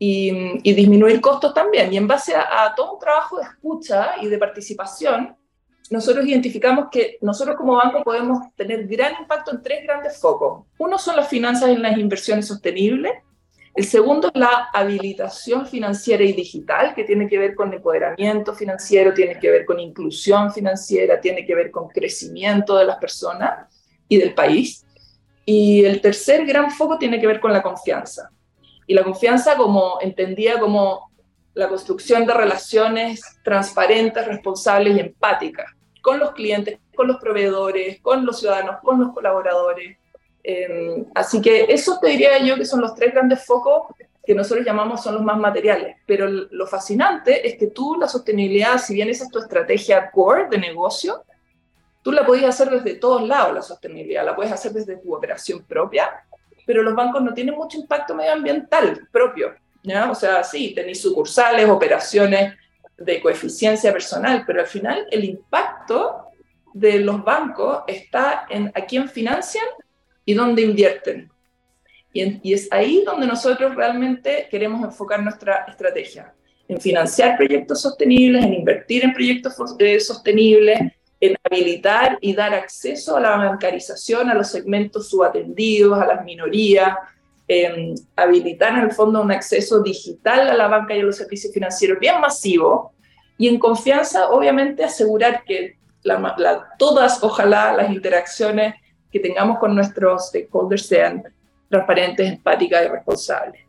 y, 0.00 0.72
disminuir 0.74 1.20
costos 1.20 1.52
también. 1.52 1.92
Y 1.92 1.96
en 1.96 2.06
base 2.06 2.32
a, 2.34 2.72
todo 2.76 2.94
un 2.94 3.00
trabajo 3.00 3.38
de 3.38 3.44
escucha 3.44 4.14
y 4.20 4.28
de 4.28 4.38
participación, 4.38 5.36
nosotros 5.90 6.26
identificamos 6.26 6.88
que 6.90 7.18
nosotros 7.22 7.56
como 7.56 7.76
banco 7.76 8.02
podemos 8.02 8.54
tener 8.56 8.86
gran 8.86 9.14
impacto 9.20 9.52
en 9.52 9.62
tres 9.62 9.84
grandes 9.84 10.18
focos. 10.18 10.66
Uno 10.78 10.98
son 10.98 11.16
las 11.16 11.28
finanzas 11.28 11.70
y 11.70 11.76
las 11.76 11.96
inversiones 11.96 12.46
sostenibles. 12.46 13.12
El 13.74 13.84
segundo 13.84 14.28
es 14.28 14.38
la 14.38 14.68
habilitación 14.72 15.66
financiera 15.66 16.24
y 16.24 16.32
digital, 16.32 16.94
que 16.94 17.04
tiene 17.04 17.28
que 17.28 17.38
ver 17.38 17.54
con 17.54 17.72
empoderamiento 17.72 18.54
financiero, 18.54 19.14
tiene 19.14 19.38
que 19.38 19.50
ver 19.50 19.64
con 19.64 19.78
inclusión 19.78 20.52
financiera, 20.52 21.20
tiene 21.20 21.46
que 21.46 21.54
ver 21.54 21.70
con 21.70 21.88
crecimiento 21.88 22.76
de 22.76 22.84
las 22.84 22.96
personas 22.96 23.72
y 24.08 24.18
del 24.18 24.34
país. 24.34 24.84
Y 25.44 25.84
el 25.84 26.00
tercer 26.00 26.44
gran 26.44 26.70
foco 26.70 26.98
tiene 26.98 27.20
que 27.20 27.26
ver 27.26 27.40
con 27.40 27.52
la 27.52 27.62
confianza. 27.62 28.30
Y 28.86 28.94
la 28.94 29.04
confianza 29.04 29.56
como 29.56 29.98
entendía 30.00 30.58
como 30.58 31.10
la 31.54 31.68
construcción 31.68 32.26
de 32.26 32.34
relaciones 32.34 33.20
transparentes, 33.42 34.26
responsables 34.26 34.96
y 34.96 35.00
empáticas 35.00 35.77
con 36.08 36.18
los 36.18 36.32
clientes, 36.32 36.78
con 36.96 37.06
los 37.06 37.18
proveedores, 37.18 38.00
con 38.00 38.24
los 38.24 38.40
ciudadanos, 38.40 38.76
con 38.82 38.98
los 38.98 39.12
colaboradores. 39.12 39.98
Em, 40.42 41.04
así 41.14 41.38
que 41.42 41.66
eso 41.68 41.98
te 42.00 42.08
diría 42.08 42.38
yo 42.38 42.56
que 42.56 42.64
son 42.64 42.80
los 42.80 42.94
tres 42.94 43.12
grandes 43.12 43.44
focos 43.44 43.94
que 44.24 44.34
nosotros 44.34 44.64
llamamos 44.64 45.02
son 45.02 45.16
los 45.16 45.22
más 45.22 45.36
materiales. 45.36 45.96
Pero 46.06 46.26
lo 46.26 46.66
fascinante 46.66 47.46
es 47.46 47.58
que 47.58 47.66
tú 47.66 47.96
la 48.00 48.08
sostenibilidad, 48.08 48.78
si 48.78 48.94
bien 48.94 49.10
esa 49.10 49.24
es 49.24 49.30
tu 49.30 49.38
estrategia 49.38 50.10
core 50.10 50.48
de 50.48 50.56
negocio, 50.56 51.24
tú 52.02 52.10
la 52.10 52.24
podías 52.24 52.58
hacer 52.58 52.70
desde 52.72 52.98
todos 52.98 53.28
lados, 53.28 53.54
la 53.54 53.60
sostenibilidad. 53.60 54.24
La 54.24 54.34
puedes 54.34 54.50
hacer 54.50 54.72
desde 54.72 54.96
tu 54.96 55.14
operación 55.14 55.62
propia, 55.64 56.24
pero 56.64 56.82
los 56.82 56.94
bancos 56.94 57.20
no 57.20 57.34
tienen 57.34 57.54
mucho 57.54 57.76
impacto 57.76 58.14
medioambiental 58.14 59.06
propio. 59.12 59.54
¿ya? 59.82 60.10
O 60.10 60.14
sea, 60.14 60.42
sí, 60.42 60.72
tenéis 60.74 61.02
sucursales, 61.02 61.68
operaciones 61.68 62.54
de 62.98 63.20
coeficiencia 63.20 63.92
personal, 63.92 64.44
pero 64.46 64.60
al 64.60 64.66
final 64.66 65.06
el 65.10 65.24
impacto 65.24 66.26
de 66.74 66.98
los 66.98 67.24
bancos 67.24 67.82
está 67.86 68.46
en 68.50 68.70
a 68.74 68.84
quién 68.84 69.08
financian 69.08 69.64
y 70.24 70.34
dónde 70.34 70.62
invierten. 70.62 71.30
Y, 72.12 72.52
es 72.52 72.68
ahí 72.72 73.02
donde 73.04 73.26
nosotros 73.26 73.74
realmente 73.74 74.48
queremos 74.50 74.82
enfocar 74.82 75.22
nuestra 75.22 75.64
estrategia, 75.68 76.34
en 76.66 76.80
financiar 76.80 77.36
proyectos 77.36 77.80
sostenibles, 77.80 78.44
en 78.44 78.54
invertir 78.54 79.04
en 79.04 79.12
proyectos 79.12 79.54
eh, 79.78 80.00
sostenibles, 80.00 80.78
en 81.20 81.36
habilitar 81.44 82.18
y 82.20 82.34
dar 82.34 82.54
acceso 82.54 83.16
a 83.16 83.20
la 83.20 83.36
bancarización 83.36 84.28
a 84.28 84.34
los 84.34 84.48
segmentos 84.48 85.08
subatendidos, 85.08 85.98
a 85.98 86.06
las 86.06 86.24
minorías, 86.24 86.96
en 87.48 87.94
habilitar 88.14 88.74
en 88.74 88.84
el 88.84 88.92
fondo 88.92 89.22
un 89.22 89.32
acceso 89.32 89.82
digital 89.82 90.48
a 90.48 90.54
la 90.54 90.68
banca 90.68 90.94
y 90.94 91.00
a 91.00 91.02
los 91.02 91.16
servicios 91.16 91.52
financieros 91.52 91.98
bien 91.98 92.20
masivo 92.20 92.92
y 93.38 93.48
en 93.48 93.58
confianza, 93.58 94.28
obviamente, 94.30 94.84
asegurar 94.84 95.44
que 95.44 95.78
todas, 96.78 97.22
ojalá, 97.22 97.72
las 97.72 97.90
interacciones 97.90 98.74
que 99.10 99.20
tengamos 99.20 99.58
con 99.58 99.74
nuestros 99.74 100.28
stakeholders 100.28 100.86
sean 100.86 101.22
transparentes, 101.68 102.32
empáticas 102.32 102.84
y 102.84 102.88
responsables. 102.88 103.62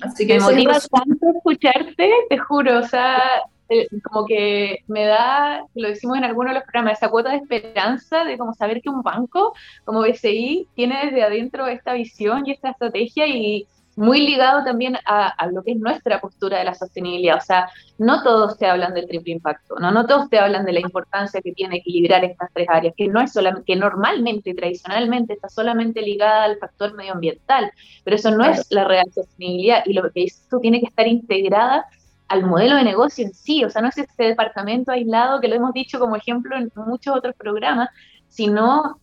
Así 0.00 0.26
que 0.26 0.34
me 0.34 0.40
motiva 0.40 0.72
tanto 0.72 1.26
escucharte, 1.36 2.10
te 2.28 2.38
juro, 2.38 2.80
o 2.80 2.82
sea, 2.82 3.20
eh, 3.68 3.88
como 4.02 4.26
que 4.26 4.80
me 4.88 5.06
da, 5.06 5.64
lo 5.74 5.88
decimos 5.88 6.18
en 6.18 6.24
algunos 6.24 6.52
de 6.52 6.60
los 6.60 6.64
programas, 6.64 6.98
esa 6.98 7.10
cuota 7.10 7.30
de 7.30 7.36
esperanza 7.36 8.24
de 8.24 8.36
como 8.36 8.54
saber 8.54 8.82
que 8.82 8.90
un 8.90 9.02
banco 9.02 9.54
como 9.84 10.00
BCI 10.00 10.68
tiene 10.74 11.06
desde 11.06 11.22
adentro 11.22 11.66
esta 11.66 11.94
visión 11.94 12.46
y 12.46 12.52
esta 12.52 12.70
estrategia 12.70 13.26
y 13.26 13.66
muy 13.96 14.26
ligado 14.26 14.64
también 14.64 14.96
a, 15.06 15.46
lo 15.52 15.62
que 15.62 15.72
es 15.72 15.78
nuestra 15.78 16.20
postura 16.20 16.58
de 16.58 16.64
la 16.64 16.74
sostenibilidad. 16.74 17.38
O 17.38 17.40
sea, 17.40 17.68
no 17.98 18.22
todos 18.22 18.58
te 18.58 18.66
hablan 18.66 18.94
del 18.94 19.06
triple 19.06 19.32
impacto, 19.32 19.76
no, 19.78 19.90
no 19.90 20.06
todos 20.06 20.28
te 20.28 20.38
hablan 20.38 20.64
de 20.64 20.72
la 20.72 20.80
importancia 20.80 21.40
que 21.40 21.52
tiene 21.52 21.76
equilibrar 21.76 22.24
estas 22.24 22.50
tres 22.52 22.68
áreas, 22.68 22.94
que 22.96 23.08
no 23.08 23.20
es 23.20 23.32
solamente, 23.32 23.72
que 23.72 23.78
normalmente, 23.78 24.54
tradicionalmente, 24.54 25.34
está 25.34 25.48
solamente 25.48 26.02
ligada 26.02 26.44
al 26.44 26.58
factor 26.58 26.94
medioambiental, 26.94 27.70
pero 28.02 28.16
eso 28.16 28.30
no 28.30 28.44
es 28.44 28.66
la 28.70 28.84
real 28.84 29.06
sostenibilidad 29.14 29.82
y 29.86 29.92
lo 29.92 30.10
que 30.10 30.24
eso 30.24 30.58
tiene 30.60 30.80
que 30.80 30.86
estar 30.86 31.06
integrada 31.06 31.86
al 32.28 32.44
modelo 32.44 32.76
de 32.76 32.84
negocio 32.84 33.24
en 33.24 33.34
sí, 33.34 33.64
o 33.64 33.70
sea, 33.70 33.82
no 33.82 33.88
es 33.88 33.98
este 33.98 34.24
departamento 34.24 34.92
aislado 34.92 35.40
que 35.40 35.48
lo 35.48 35.56
hemos 35.56 35.72
dicho 35.72 35.98
como 35.98 36.16
ejemplo 36.16 36.56
en 36.56 36.70
muchos 36.74 37.16
otros 37.16 37.34
programas, 37.36 37.90
sino 38.28 39.00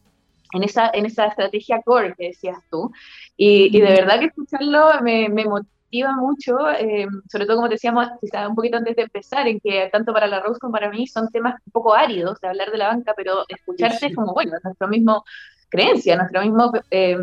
en 0.54 0.64
esa, 0.64 0.90
en 0.94 1.06
esa 1.06 1.28
estrategia 1.28 1.82
core 1.84 2.16
que 2.18 2.28
decías 2.28 2.58
tú. 2.70 2.92
Y, 3.38 3.80
de 3.80 3.88
verdad 3.88 4.20
que 4.20 4.26
escucharlo 4.26 5.02
me, 5.02 5.30
me 5.30 5.46
motiva 5.46 6.14
mucho, 6.16 6.70
eh, 6.72 7.08
sobre 7.30 7.46
todo 7.46 7.58
como 7.58 7.70
decíamos 7.70 8.08
quizás 8.20 8.48
un 8.48 8.56
poquito 8.56 8.78
antes 8.78 8.96
de 8.96 9.04
empezar, 9.04 9.48
en 9.48 9.60
que 9.60 9.90
tanto 9.92 10.14
para 10.14 10.28
la 10.28 10.40
Rose 10.40 10.60
como 10.60 10.74
para 10.74 10.90
mí 10.90 11.08
son 11.08 11.30
temas 11.30 11.56
un 11.66 11.72
poco 11.72 11.94
áridos 11.94 12.40
de 12.42 12.48
hablar 12.50 12.72
de 12.72 12.78
la 12.78 12.88
banca, 12.88 13.14
pero 13.16 13.46
escucharte 13.48 14.08
es 14.08 14.16
como, 14.16 14.34
bueno, 14.34 14.54
nuestro 14.64 14.88
mismo 14.88 15.24
creencia, 15.72 16.18
nuestro 16.18 16.42
mismo 16.42 16.72
eh, 16.92 17.18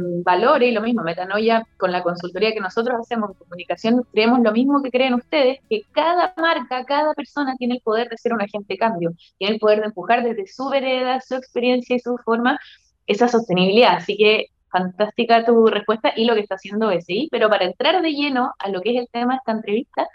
y 0.60 0.70
lo 0.72 0.80
mismo, 0.80 1.02
metanoia 1.02 1.64
con 1.76 1.92
la 1.92 2.02
consultoría 2.02 2.52
que 2.52 2.60
nosotros 2.60 2.98
hacemos 2.98 3.30
en 3.30 3.36
comunicación, 3.36 4.02
creemos 4.10 4.40
lo 4.40 4.52
mismo 4.52 4.82
que 4.82 4.90
creen 4.90 5.14
ustedes, 5.14 5.58
que 5.68 5.82
cada 5.92 6.34
marca, 6.36 6.84
cada 6.84 7.14
persona 7.14 7.54
tiene 7.58 7.74
el 7.74 7.80
poder 7.82 8.08
de 8.08 8.16
ser 8.16 8.32
un 8.32 8.40
agente 8.40 8.74
de 8.74 8.78
cambio, 8.78 9.12
tiene 9.36 9.54
el 9.54 9.60
poder 9.60 9.80
de 9.80 9.86
empujar 9.86 10.24
desde 10.24 10.46
su 10.46 10.68
vereda, 10.70 11.20
su 11.20 11.34
experiencia 11.34 11.94
y 11.94 12.00
su 12.00 12.16
forma 12.24 12.58
esa 13.06 13.28
sostenibilidad. 13.28 13.96
Así 13.96 14.16
que 14.16 14.46
fantástica 14.70 15.44
tu 15.44 15.66
respuesta 15.66 16.12
y 16.16 16.24
lo 16.24 16.34
que 16.34 16.40
está 16.40 16.54
haciendo 16.56 16.88
BCI, 16.88 17.28
pero 17.30 17.48
para 17.50 17.66
entrar 17.66 18.00
de 18.02 18.12
lleno 18.12 18.52
a 18.58 18.68
lo 18.70 18.80
que 18.80 18.92
es 18.92 19.00
el 19.00 19.08
tema 19.12 19.34
de 19.34 19.38
esta 19.38 19.52
entrevista, 19.52 20.08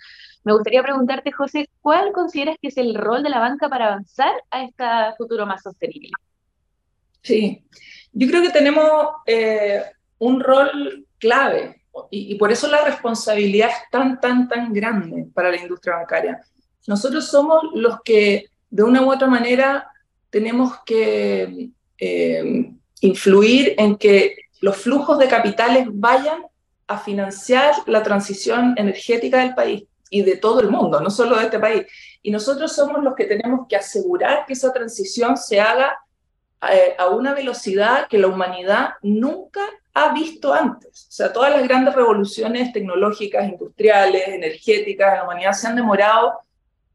me 0.43 0.53
gustaría 0.53 0.83
preguntarte, 0.83 1.31
José, 1.31 1.69
¿cuál 1.81 2.11
consideras 2.11 2.57
que 2.61 2.67
es 2.69 2.77
el 2.77 2.95
rol 2.95 3.23
de 3.23 3.29
la 3.29 3.39
banca 3.39 3.69
para 3.69 3.87
avanzar 3.87 4.33
a 4.51 4.63
este 4.63 4.83
futuro 5.17 5.45
más 5.45 5.61
sostenible? 5.61 6.11
Sí, 7.23 7.63
yo 8.11 8.27
creo 8.27 8.41
que 8.41 8.49
tenemos 8.49 8.85
eh, 9.25 9.81
un 10.19 10.39
rol 10.39 11.07
clave 11.17 11.83
y, 12.09 12.35
por 12.35 12.51
eso 12.51 12.67
la 12.67 12.83
responsabilidad 12.83 13.69
es 13.69 13.89
tan, 13.91 14.19
tan, 14.19 14.47
tan 14.47 14.73
grande 14.73 15.27
para 15.33 15.51
la 15.51 15.57
industria 15.57 15.97
bancaria. 15.97 16.41
Nosotros 16.87 17.27
somos 17.27 17.63
los 17.73 18.01
que, 18.03 18.47
de 18.69 18.83
una 18.83 19.03
u 19.03 19.11
otra 19.11 19.27
manera, 19.27 19.87
tenemos 20.29 20.73
que 20.85 21.69
eh, 21.99 22.71
influir 23.01 23.75
en 23.77 23.95
que 23.97 24.35
los 24.61 24.77
flujos 24.77 25.19
de 25.19 25.27
capitales 25.27 25.87
vayan 25.91 26.43
a 26.87 26.97
financiar 26.97 27.75
la 27.85 28.01
transición 28.03 28.73
energética 28.77 29.39
del 29.39 29.53
país 29.53 29.83
y 30.09 30.23
de 30.23 30.37
todo 30.37 30.61
el 30.61 30.69
mundo, 30.69 30.99
no 30.99 31.09
solo 31.09 31.37
de 31.37 31.45
este 31.45 31.59
país. 31.59 31.83
Y 32.21 32.31
nosotros 32.31 32.73
somos 32.73 33.03
los 33.03 33.15
que 33.15 33.25
tenemos 33.25 33.67
que 33.67 33.75
asegurar 33.75 34.45
que 34.45 34.53
esa 34.53 34.73
transición 34.73 35.37
se 35.37 35.59
haga 35.59 35.97
a 36.97 37.07
una 37.09 37.33
velocidad 37.33 38.07
que 38.07 38.17
la 38.17 38.27
humanidad 38.27 38.91
nunca 39.01 39.61
ha 39.93 40.13
visto 40.13 40.53
antes. 40.53 41.07
O 41.09 41.11
sea, 41.11 41.31
todas 41.31 41.51
las 41.51 41.67
grandes 41.67 41.93
revoluciones 41.93 42.73
tecnológicas, 42.73 43.47
industriales, 43.47 44.27
energéticas 44.27 45.11
de 45.11 45.17
la 45.17 45.23
humanidad 45.23 45.53
se 45.53 45.67
han 45.67 45.75
demorado 45.75 46.39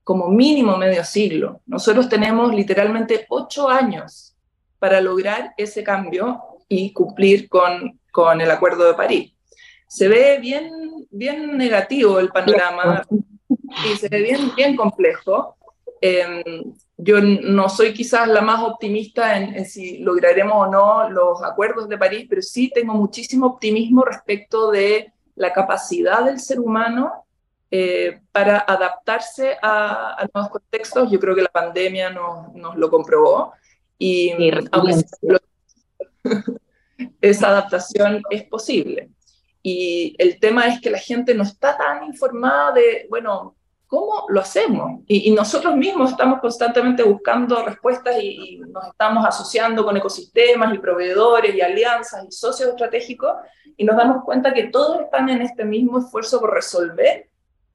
como 0.03 0.29
mínimo 0.29 0.77
medio 0.77 1.05
siglo. 1.05 1.61
Nosotros 1.67 2.09
tenemos 2.09 2.53
literalmente 2.55 3.27
ocho 3.29 3.69
años 3.69 4.35
para 4.79 5.01
lograr 5.01 5.53
ese 5.57 5.85
cambio 5.85 6.43
y 6.69 6.93
cumplir 6.93 7.49
con, 7.49 8.01
con 8.11 8.41
el 8.41 8.51
Acuerdo 8.51 8.87
de 8.87 8.95
París. 8.95 9.33
Se 9.87 10.09
ve 10.09 10.39
bien, 10.41 10.71
bien 11.11 11.57
negativo 11.57 12.19
el 12.19 12.31
panorama 12.31 13.07
y 13.51 13.97
se 13.97 14.09
ve 14.09 14.23
bien, 14.23 14.55
bien 14.57 14.77
complejo. 14.77 15.57
Em, 16.01 16.75
yo 17.01 17.21
no 17.21 17.69
soy 17.69 17.95
quizás 17.95 18.27
la 18.27 18.41
más 18.41 18.61
optimista 18.61 19.39
en, 19.39 19.65
si 19.65 19.99
lograremos 19.99 20.67
o 20.67 20.71
no 20.71 21.09
los 21.09 21.43
acuerdos 21.45 21.89
de 21.89 21.97
París, 21.97 22.27
pero 22.29 22.43
sí 22.43 22.73
tengo 22.75 22.93
muchísimo 22.93 23.47
optimismo 23.47 24.05
respecto 24.05 24.73
de 24.73 25.13
la 25.37 25.53
capacidad 25.53 26.25
del 26.25 26.41
ser 26.41 26.59
humano 26.59 27.25
eh, 27.71 28.21
para 28.33 28.59
adaptarse 28.59 29.57
a, 29.63 30.27
nuevos 30.35 30.51
contextos. 30.51 31.09
Yo 31.09 31.21
creo 31.21 31.37
que 31.37 31.43
la 31.43 31.49
pandemia 31.49 32.11
nos, 32.11 32.53
nos 32.55 32.77
lo 32.77 32.91
comprobó 32.91 33.53
y 33.97 34.33
esa 37.21 37.49
adaptación 37.49 38.23
es 38.29 38.43
posible. 38.45 39.11
Y 39.63 40.17
el 40.19 40.41
tema 40.41 40.67
es 40.67 40.81
que 40.81 40.91
la 40.91 40.99
gente 40.99 41.33
no 41.33 41.45
está 41.45 41.77
tan 41.77 42.03
informada 42.05 42.73
de, 42.73 43.07
bueno, 43.09 43.55
¿cómo 43.89 44.27
lo 44.29 44.41
hacemos? 44.41 45.01
Y, 45.09 45.31
nosotros 45.33 45.75
mismos 45.75 46.11
estamos 46.11 46.41
constantemente 46.41 47.03
buscando 47.03 47.65
respuestas 47.65 48.17
y, 48.23 48.61
nos 48.69 48.87
estamos 48.87 49.27
asociando 49.27 49.85
con 49.85 49.97
ecosistemas 49.97 50.75
y 50.75 50.79
proveedores 50.79 51.55
y 51.55 51.61
alianzas 51.61 52.25
y 52.29 52.31
socios 52.31 52.69
estratégicos 52.69 53.33
y 53.77 53.85
nos 53.85 53.97
damos 53.97 54.23
cuenta 54.25 54.53
que 54.53 54.65
todos 54.65 55.01
están 55.01 55.29
en 55.31 55.43
este 55.43 55.65
mismo 55.65 55.99
esfuerzo 55.99 56.39
por 56.39 56.55
resolver, 56.55 57.29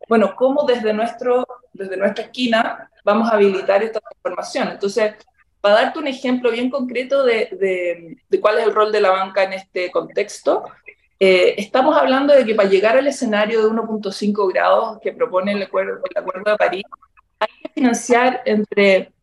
bueno, 0.08 0.36
cómo 0.36 0.64
desde, 0.64 0.94
nuestro, 0.94 1.46
desde 1.74 1.98
nuestra 1.98 2.26
esquina 2.26 2.90
vamos 3.04 3.30
a 3.30 3.36
habilitar 3.36 3.82
esta 3.82 4.00
transformación. 4.00 4.70
Entonces, 4.70 5.16
para 5.62 5.76
darte 5.76 6.00
un 6.00 6.08
ejemplo 6.08 6.52
bien 6.52 6.70
concreto 6.70 7.24
de, 7.24 8.18
de, 8.30 8.40
cuál 8.40 8.60
es 8.60 8.66
el 8.66 8.74
rol 8.74 8.92
de 8.92 9.02
la 9.02 9.12
banca 9.12 9.44
en 9.44 9.54
este 9.54 9.90
contexto, 9.92 10.66
eh, 11.26 11.56
estamos 11.58 11.96
hablando 11.96 12.34
de 12.34 12.46
que 12.46 12.54
para 12.54 12.68
llegar 12.68 12.98
al 12.98 13.08
escenario 13.08 13.62
de 13.62 13.70
1.5 13.70 14.52
grados 14.52 15.00
que 15.02 15.14
propone 15.14 15.54
el 15.54 15.64
acuerdo, 15.64 16.02
de 16.04 16.58
París, 16.58 16.84
hay 17.40 17.48
que 17.62 17.70
financiar 17.70 18.42
entre 18.44 19.14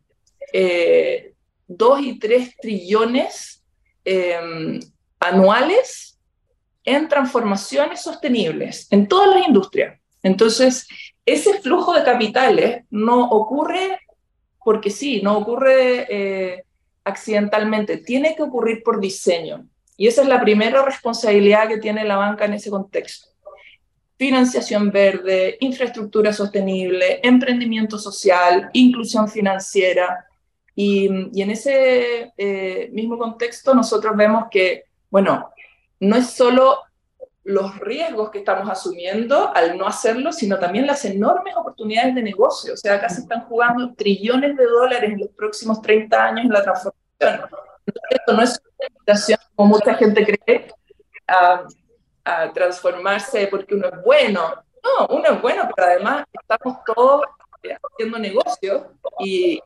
2 1.66 1.99
eh, 1.99 2.02
y 2.02 2.19
3 2.19 2.57
trillones 2.57 3.62
em, 4.02 4.80
anuales 5.19 6.19
en 6.85 7.07
transformaciones 7.07 8.00
sostenibles 8.00 8.90
en 8.90 9.07
todas 9.07 9.37
las 9.37 9.47
industrias. 9.47 10.00
Entonces, 10.23 10.88
ese 11.26 11.61
flujo 11.61 11.92
de 11.92 12.02
capitales 12.02 12.85
no 12.88 13.28
ocurre 13.28 14.00
porque 14.64 14.88
sí, 14.88 15.21
no 15.21 15.37
ocurre 15.37 16.07
eh, 16.09 16.64
accidentalmente, 17.04 17.99
tiene 17.99 18.35
que 18.35 18.42
ocurrir 18.42 18.83
por 18.83 19.00
diseño. 19.00 19.66
Y 20.00 20.07
esa 20.07 20.23
es 20.23 20.28
la 20.28 20.40
primera 20.40 20.83
responsabilidad 20.83 21.69
que 21.69 21.76
tiene 21.76 22.07
la 22.07 22.16
banca 22.16 22.47
en 22.47 22.54
ese 22.54 22.71
contexto. 22.71 23.28
Financiación 24.16 24.90
verde, 24.90 25.59
infraestructura 25.61 26.33
sostenible, 26.33 27.21
emprendimiento 27.23 27.99
social, 27.99 28.71
inclusión 28.73 29.28
financiera. 29.28 30.25
Y, 30.75 31.07
en 31.07 31.50
ese 31.50 32.33
eh, 32.35 32.88
mismo 32.92 33.19
contexto 33.19 33.75
nosotros 33.75 34.16
vemos 34.16 34.45
que, 34.50 34.85
bueno, 35.11 35.50
no 35.99 36.16
es 36.16 36.30
solo 36.30 36.78
los 37.45 37.78
riesgos 37.80 38.30
que 38.30 38.38
estamos 38.38 38.71
asumiendo 38.71 39.54
al 39.54 39.76
no 39.76 39.87
hacerlo, 39.87 40.33
sino 40.33 40.59
también 40.59 40.87
las 40.87 41.04
enormes 41.04 41.54
oportunidades 41.59 42.14
de 42.14 42.23
negocio. 42.23 42.73
O 42.73 42.76
sea, 42.78 42.95
acá 42.95 43.11
se 43.11 43.21
están 43.21 43.42
jugando 43.42 43.92
trillones 43.92 44.57
de 44.57 44.64
dólares 44.64 45.12
en 45.12 45.21
los 45.21 45.28
próximos 45.28 45.83
30 45.83 46.25
años 46.25 46.47
en 46.47 46.52
la 46.52 46.62
transformación. 46.62 47.00
Esto 47.20 48.32
no 48.32 48.42
es 48.42 48.60
una 48.78 48.86
invitación, 48.88 49.38
como 49.54 49.68
mucha 49.70 49.94
gente 49.94 50.24
cree, 50.24 50.68
a, 51.26 51.64
transformarse 52.54 53.48
porque 53.48 53.74
uno 53.74 53.88
es 53.88 54.04
bueno. 54.04 54.54
No, 54.82 55.06
uno 55.08 55.24
es 55.30 55.42
bueno, 55.42 55.68
pero 55.74 55.88
además 55.88 56.24
estamos 56.32 56.78
todos 56.94 57.22
eh, 57.62 57.76
haciendo 57.82 58.18
negocios 58.18 58.82
y, 59.18 59.60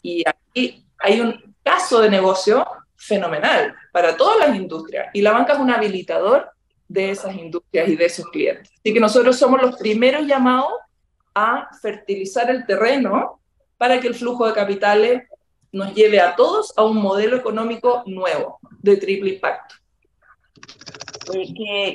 y 0.00 0.24
aquí 0.26 0.86
hay 0.98 1.20
un 1.20 1.54
caso 1.62 2.00
de 2.00 2.08
negocio 2.08 2.66
fenomenal 2.96 3.74
para 3.92 4.16
todas 4.16 4.38
las 4.38 4.56
industrias. 4.56 5.08
Y 5.12 5.20
la 5.20 5.32
banca 5.32 5.52
es 5.52 5.58
un 5.58 5.70
habilitador 5.70 6.50
de 6.88 7.10
esas 7.10 7.34
industrias 7.34 7.88
y 7.88 7.96
de 7.96 8.04
esos 8.04 8.26
clientes. 8.26 8.70
Así 8.72 8.94
que 8.94 9.00
nosotros 9.00 9.36
somos 9.36 9.60
los 9.60 9.76
primeros 9.76 10.26
llamados 10.26 10.72
a 11.34 11.68
fertilizar 11.82 12.48
el 12.50 12.64
terreno 12.64 13.40
para 13.76 14.00
que 14.00 14.08
el 14.08 14.14
flujo 14.14 14.46
de 14.46 14.54
capitales 14.54 15.22
nos 15.76 15.94
lleve 15.94 16.20
a 16.20 16.34
todos 16.34 16.72
a 16.76 16.84
un 16.84 16.96
modelo 16.96 17.36
económico 17.36 18.02
nuevo 18.06 18.58
de 18.82 18.96
triple 18.96 19.34
impacto. 19.34 19.74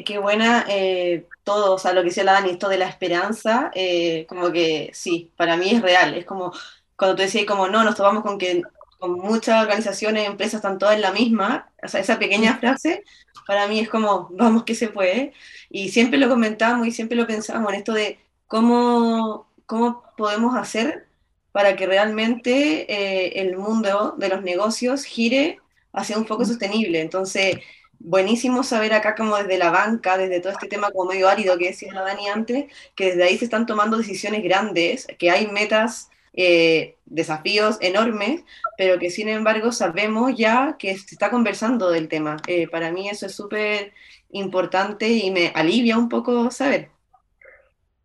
qué, 0.05 0.19
buena 0.21 0.65
eh, 0.69 1.27
todo, 1.43 1.75
o 1.75 1.77
sea, 1.77 1.93
lo 1.93 2.01
que 2.01 2.09
decía 2.09 2.23
la 2.23 2.33
Dani, 2.33 2.51
esto 2.51 2.69
de 2.69 2.77
la 2.77 2.87
esperanza, 2.87 3.71
eh, 3.73 4.25
como 4.27 4.51
que 4.51 4.91
sí, 4.93 5.31
para 5.35 5.57
mí 5.57 5.71
es 5.71 5.81
real, 5.81 6.13
es 6.15 6.25
como 6.25 6.51
cuando 6.95 7.15
tú 7.15 7.23
decías 7.23 7.45
como 7.45 7.67
no, 7.67 7.83
nos 7.83 7.95
tomamos 7.95 8.23
con 8.23 8.37
que 8.37 8.61
con 8.99 9.13
muchas 9.13 9.63
organizaciones, 9.63 10.27
empresas 10.27 10.55
están 10.55 10.77
todas 10.77 10.95
en 10.95 11.01
la 11.01 11.11
misma, 11.11 11.71
o 11.83 11.87
sea, 11.87 11.99
esa 11.99 12.19
pequeña 12.19 12.57
frase 12.57 13.03
para 13.47 13.67
mí 13.67 13.79
es 13.79 13.89
como, 13.89 14.29
vamos 14.31 14.63
que 14.63 14.75
se 14.75 14.87
puede. 14.87 15.33
Y 15.69 15.89
siempre 15.89 16.19
lo 16.19 16.29
comentamos 16.29 16.87
y 16.87 16.91
siempre 16.91 17.17
lo 17.17 17.27
pensamos 17.27 17.71
en 17.73 17.79
esto 17.79 17.93
de 17.93 18.19
cómo, 18.47 19.49
cómo 19.65 20.03
podemos 20.17 20.55
hacer 20.55 21.07
para 21.51 21.75
que 21.75 21.85
realmente 21.85 22.85
eh, 22.91 23.41
el 23.41 23.57
mundo 23.57 24.15
de 24.17 24.29
los 24.29 24.41
negocios 24.43 25.03
gire 25.03 25.59
hacia 25.93 26.17
un 26.17 26.25
foco 26.25 26.45
sostenible. 26.45 27.01
Entonces, 27.01 27.57
buenísimo 27.99 28.63
saber 28.63 28.93
acá 28.93 29.15
como 29.15 29.37
desde 29.37 29.57
la 29.57 29.71
banca, 29.71 30.17
desde 30.17 30.39
todo 30.39 30.53
este 30.53 30.67
tema 30.67 30.91
como 30.91 31.11
medio 31.11 31.29
árido 31.29 31.57
que 31.57 31.67
decía 31.67 31.93
la 31.93 32.01
Dani 32.01 32.27
antes, 32.29 32.65
que 32.95 33.07
desde 33.07 33.23
ahí 33.23 33.37
se 33.37 33.45
están 33.45 33.65
tomando 33.65 33.97
decisiones 33.97 34.43
grandes, 34.43 35.07
que 35.19 35.29
hay 35.31 35.47
metas 35.47 36.09
eh, 36.33 36.95
desafíos 37.05 37.77
enormes, 37.81 38.43
pero 38.77 38.99
que 38.99 39.09
sin 39.09 39.27
embargo 39.27 39.71
sabemos 39.71 40.33
ya 40.37 40.77
que 40.79 40.97
se 40.97 41.15
está 41.15 41.29
conversando 41.29 41.91
del 41.91 42.07
tema. 42.07 42.37
Eh, 42.47 42.67
para 42.69 42.91
mí 42.91 43.09
eso 43.09 43.25
es 43.25 43.35
súper 43.35 43.93
importante 44.31 45.09
y 45.09 45.31
me 45.31 45.51
alivia 45.55 45.97
un 45.97 46.09
poco 46.09 46.49
saber. 46.51 46.89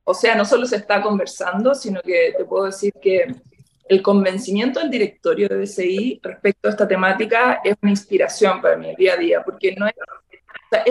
O 0.08 0.14
sea, 0.14 0.36
no 0.36 0.44
solo 0.44 0.66
se 0.66 0.76
está 0.76 1.02
conversando, 1.02 1.74
sino 1.74 2.00
que 2.00 2.32
te 2.38 2.44
puedo 2.44 2.66
decir 2.66 2.92
que 3.02 3.26
el 3.88 4.02
convencimiento 4.02 4.78
del 4.78 4.88
directorio 4.88 5.48
de 5.48 5.58
BCI 5.58 6.20
respecto 6.22 6.68
a 6.68 6.70
esta 6.70 6.86
temática 6.86 7.60
es 7.64 7.74
una 7.82 7.90
inspiración 7.90 8.62
para 8.62 8.76
mi 8.76 8.94
día 8.94 9.14
a 9.14 9.16
día, 9.16 9.42
porque 9.44 9.74
no 9.74 9.86
es, 9.88 9.94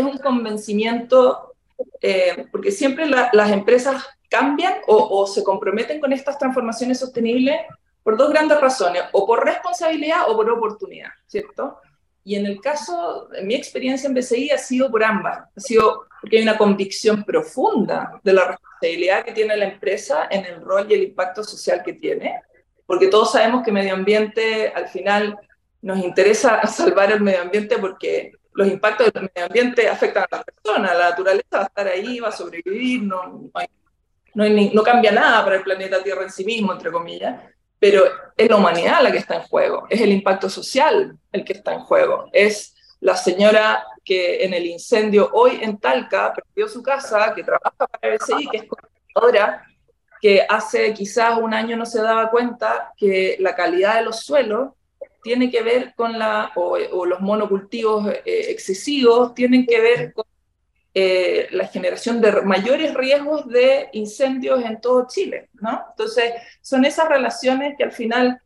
un 0.03 0.17
convencimiento, 0.17 1.55
eh, 2.01 2.45
porque 2.51 2.71
siempre 2.71 3.07
las 3.07 3.51
empresas 3.51 4.03
cambian 4.29 4.73
o, 4.87 5.25
se 5.25 5.45
comprometen 5.45 6.01
con 6.01 6.11
estas 6.11 6.37
transformaciones 6.37 6.99
sostenibles 6.99 7.55
por 8.03 8.17
dos 8.17 8.29
grandes 8.29 8.59
razones, 8.59 9.03
o 9.13 9.25
por 9.25 9.45
responsabilidad 9.45 10.29
o 10.29 10.35
por 10.35 10.49
oportunidad, 10.49 11.09
¿cierto? 11.25 11.77
Y 12.25 12.35
en 12.35 12.45
el 12.45 12.59
caso, 12.59 13.29
en 13.33 13.47
mi 13.47 13.55
experiencia 13.55 14.07
en 14.07 14.13
BCI 14.13 14.51
ha 14.51 14.57
sido 14.57 14.91
por 14.91 15.05
ambas, 15.05 15.47
ha 15.55 15.59
sido 15.59 16.05
porque 16.25 16.37
hay 16.37 16.43
una 16.43 16.57
convicción 16.57 17.23
profunda 17.23 18.19
de 18.23 18.33
la 18.33 18.47
responsabilidad 18.47 19.23
que 19.23 19.31
tiene 19.31 19.55
la 19.55 19.65
empresa 19.65 20.27
en 20.31 20.43
el 20.43 20.59
rol 20.59 20.87
y 20.89 20.95
el 20.95 21.03
impacto 21.03 21.43
social 21.43 21.83
que 21.85 21.93
tiene, 21.93 22.41
porque 22.87 23.09
todos 23.09 23.33
sabemos 23.33 23.63
que 23.63 23.71
medio 23.71 23.93
ambiente 23.93 24.69
al 24.69 24.87
final 24.87 25.37
nos 25.83 25.99
interesa 25.99 26.65
salvar 26.65 27.11
el 27.11 27.21
medio 27.21 27.43
ambiente 27.43 27.77
porque 27.77 28.31
los 28.53 28.67
impactos 28.67 29.13
del 29.13 29.29
medio 29.35 29.45
ambiente 29.45 29.87
afectan 29.87 30.23
a 30.23 30.37
las 30.37 30.45
personas, 30.45 30.97
la 30.97 31.09
naturaleza 31.11 31.57
va 31.57 31.61
a 31.61 31.67
estar 31.67 31.87
ahí, 31.89 32.19
va 32.19 32.29
a 32.29 32.31
sobrevivir, 32.31 33.03
no, 33.03 33.51
no 34.33 34.43
hay 34.43 34.71
no, 34.73 34.81
cambia 34.81 35.11
nada 35.11 35.43
para 35.43 35.57
el 35.57 35.61
planeta 35.61 36.01
Tierra 36.01 36.23
en 36.23 36.31
sí 36.31 36.43
mismo, 36.43 36.73
entre 36.73 36.91
comillas, 36.91 37.39
pero 37.77 38.03
es 38.35 38.49
la 38.49 38.55
humanidad 38.55 39.03
la 39.03 39.11
que 39.11 39.19
está 39.19 39.35
en 39.35 39.43
juego, 39.43 39.85
es 39.91 40.01
el 40.01 40.11
impacto 40.11 40.49
social 40.49 41.19
el 41.31 41.45
que 41.45 41.53
está 41.53 41.71
en 41.75 41.81
juego, 41.81 42.29
es 42.33 42.73
la 42.99 43.15
señora 43.15 43.85
que 44.05 44.45
en 44.45 44.53
el 44.53 44.65
incendio 44.67 45.29
hoy 45.33 45.59
en 45.61 45.79
Talca 45.79 46.33
perdió 46.33 46.67
su 46.67 46.83
casa, 46.83 47.33
que 47.35 47.43
trabaja 47.43 47.75
para 47.75 48.15
BCI, 48.15 48.47
que 48.49 48.57
es 48.57 48.63
computadora, 48.65 49.65
que 50.21 50.45
hace 50.47 50.93
quizás 50.93 51.37
un 51.39 51.53
año 51.53 51.75
no 51.75 51.85
se 51.85 52.01
daba 52.01 52.29
cuenta 52.29 52.93
que 52.95 53.35
la 53.39 53.55
calidad 53.55 53.95
de 53.95 54.03
los 54.03 54.19
suelos 54.19 54.69
tiene 55.23 55.49
que 55.49 55.63
ver 55.63 55.93
con 55.95 56.19
la, 56.19 56.51
o, 56.55 57.05
los 57.05 57.19
monocultivos 57.19 58.07
eh, 58.07 58.21
excesivos, 58.25 59.33
tienen 59.33 59.65
que 59.65 59.81
ver 59.81 60.13
con 60.13 60.25
eh, 60.93 61.47
la 61.51 61.67
generación 61.67 62.21
de 62.21 62.41
mayores 62.43 62.93
riesgos 62.93 63.47
de 63.47 63.89
incendios 63.93 64.63
en 64.63 64.79
todo 64.79 65.07
Chile, 65.09 65.49
¿no? 65.55 65.83
Entonces, 65.89 66.31
son 66.61 66.85
esas 66.85 67.09
relaciones 67.09 67.75
que 67.75 67.83
al 67.83 67.91
final 67.91 68.39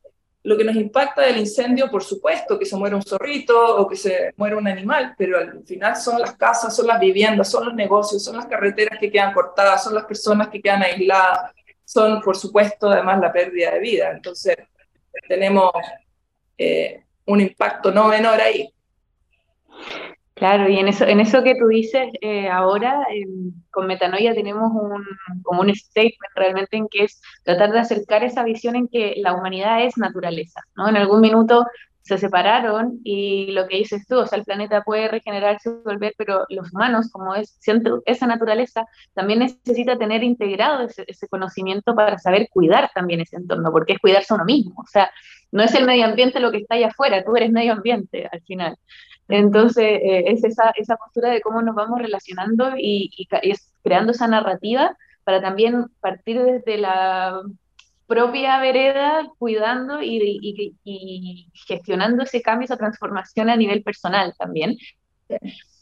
lo 0.44 0.58
que 0.58 0.64
nos 0.64 0.76
impacta 0.76 1.22
del 1.22 1.38
incendio, 1.38 1.92
por 1.92 2.04
supuesto, 2.04 2.58
que 2.58 2.66
se 2.66 2.78
muere 2.78 2.96
un 2.96 3.02
zorrito 3.02 3.78
o 3.78 3.88
que 3.88 3.96
se 3.96 4.34
muere 4.38 4.56
un 4.56 4.68
animal, 4.68 5.14
pero 5.18 5.38
al 5.38 5.64
final 5.66 5.96
son 5.98 6.20
las 6.20 6.36
casas, 6.38 6.76
son 6.76 6.88
las 6.88 7.00
viviendas, 7.00 7.50
son 7.50 7.66
los 7.66 7.74
negocios, 7.74 8.24
son 8.24 8.38
las 8.38 8.46
carreteras 8.46 8.98
que 9.00 9.12
quedan 9.12 9.34
cortadas, 9.34 9.84
son 9.84 9.96
las 9.96 10.06
personas 10.06 10.48
que 10.48 10.62
quedan 10.62 10.84
aisladas, 10.84 11.52
son, 11.84 12.22
por 12.22 12.38
supuesto, 12.38 12.90
además 12.90 13.20
la 13.20 13.34
pérdida 13.34 13.72
de 13.72 13.80
vida. 13.80 14.12
Entonces, 14.12 14.56
tenemos 15.28 15.72
eh, 16.58 17.04
un 17.26 17.42
impacto 17.42 17.92
no 17.92 18.08
menor 18.08 18.40
ahí. 18.40 18.72
Claro, 20.40 20.70
y 20.70 20.78
en 20.80 20.88
eso, 20.88 21.06
en 21.06 21.20
eso 21.20 21.44
que 21.44 21.56
tú 21.56 21.68
dices 21.68 22.08
eh, 22.22 22.48
ahora, 22.48 23.06
con 23.72 23.88
Metanoia 23.88 24.34
tenemos 24.34 24.72
un, 24.72 25.06
como 25.44 25.62
un 25.62 25.76
statement 25.76 26.32
realmente 26.34 26.78
en 26.78 26.88
que 26.88 27.04
es 27.04 27.22
tratar 27.44 27.74
de 27.74 27.80
acercar 27.80 28.24
esa 28.24 28.44
visión 28.44 28.78
en 28.78 28.88
que 28.88 29.16
la 29.18 29.34
humanidad 29.34 29.84
es 29.84 29.98
naturaleza, 29.98 30.62
¿no? 30.78 30.88
En 30.88 30.96
algún 30.96 31.20
minuto 31.20 31.66
se 32.04 32.18
separaron 32.18 33.02
y 33.04 33.52
lo 33.52 33.68
que 33.68 33.78
dices 33.80 34.08
tú, 34.08 34.20
o 34.20 34.26
sea, 34.26 34.40
el 34.40 34.46
planeta 34.46 34.82
puede 34.84 35.10
regenerarse, 35.10 35.70
volver, 35.84 36.14
pero 36.18 36.46
los 36.48 36.72
humanos, 36.72 37.10
como 37.12 37.36
es 37.36 37.60
esa 38.06 38.26
naturaleza, 38.26 38.86
también 39.14 39.40
necesita 39.40 39.98
tener 39.98 40.24
integrado 40.24 40.86
ese, 40.86 41.04
ese, 41.06 41.28
conocimiento 41.28 41.94
para 41.96 42.18
saber 42.18 42.48
cuidar 42.50 42.90
también 42.96 43.20
ese 43.20 43.36
entorno, 43.36 43.74
porque 43.74 43.94
es 43.94 44.00
cuidarse 44.00 44.34
uno 44.34 44.46
mismo, 44.46 44.82
o 44.82 44.88
sea, 44.88 45.12
no 45.52 45.64
es 45.64 45.74
el 45.76 45.86
medio 45.86 46.06
ambiente 46.06 46.40
lo 46.40 46.52
que 46.52 46.60
está 46.60 46.76
allá 46.76 46.88
afuera, 46.88 47.24
tú 47.26 47.36
eres 47.36 47.52
medio 47.52 47.74
ambiente 47.74 48.30
al 48.32 48.42
final. 48.42 48.78
Entonces, 49.30 49.86
eh, 49.86 50.24
es 50.28 50.44
esa, 50.44 50.72
esa 50.76 50.98
postura 50.98 51.30
de 51.30 51.42
cómo 51.42 51.62
nos 51.62 51.76
vamos 51.76 52.00
relacionando 52.00 52.74
y, 52.78 53.28
creando 53.84 54.12
esa 54.12 54.28
narrativa 54.28 54.98
para 55.24 55.42
también 55.42 55.86
partir 56.02 56.42
desde 56.42 56.78
la 56.80 57.40
propia 58.08 58.60
vereda, 58.60 59.30
cuidando 59.38 60.02
y, 60.02 61.48
gestionando 61.68 62.24
ese 62.24 62.42
cambio, 62.42 62.66
esa 62.66 62.78
transformación 62.78 63.50
a 63.50 63.56
nivel 63.56 63.84
personal 63.84 64.34
también. 64.38 64.76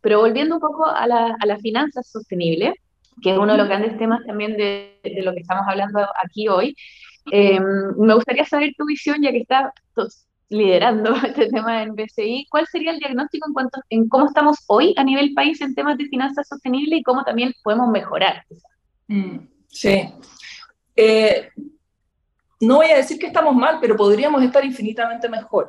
Pero 0.02 0.20
volviendo 0.20 0.56
un 0.56 0.62
poco 0.62 0.86
a 0.86 1.08
la, 1.08 1.38
a 1.40 1.46
la 1.46 1.58
finanza 1.58 2.04
sostenible, 2.04 2.74
que 3.22 3.32
es 3.32 3.38
uno 3.38 3.54
de 3.54 3.58
los 3.58 3.68
grandes 3.68 3.98
temas 3.98 4.26
también 4.26 4.58
de, 4.58 5.00
de 5.04 5.22
lo 5.24 5.34
que 5.34 5.40
estamos 5.40 5.64
hablando 5.68 6.06
aquí 6.22 6.50
hoy, 6.50 6.76
eh, 7.32 7.60
me 7.60 8.14
gustaría 8.14 8.46
saber 8.46 8.74
tu 8.78 8.86
visión, 8.86 9.22
ya 9.22 9.32
que 9.32 9.40
está 9.40 9.74
liderando 10.50 11.16
este 11.26 11.48
tema 11.50 11.84
en 11.84 11.96
BCI. 11.96 12.48
¿Cuál 12.50 12.68
sería 12.68 12.92
el 12.92 13.00
diagnóstico 13.00 13.48
en 13.48 13.54
cuanto 13.54 13.82
en 13.90 14.10
cómo 14.10 14.28
estamos 14.28 14.58
hoy 14.68 14.94
a 14.98 15.04
nivel 15.04 15.34
país 15.34 15.60
en 15.62 15.76
temas 15.76 15.98
de 15.98 16.06
finanzas 16.06 16.48
sostenibles 16.48 17.00
y 17.00 17.04
cómo 17.04 17.24
también 17.24 17.54
podemos 17.64 17.90
mejorar? 17.90 18.44
Mm, 19.08 19.40
sí. 19.68 20.10
Eh, 20.96 21.50
no 22.60 22.78
voy 22.78 22.88
a 22.88 22.98
decir 22.98 23.20
que 23.20 23.28
estamos 23.28 23.56
mal, 23.56 23.78
pero 23.80 23.96
podríamos 23.96 24.42
estar 24.44 24.64
infinitamente 24.66 25.30
mejor. 25.30 25.68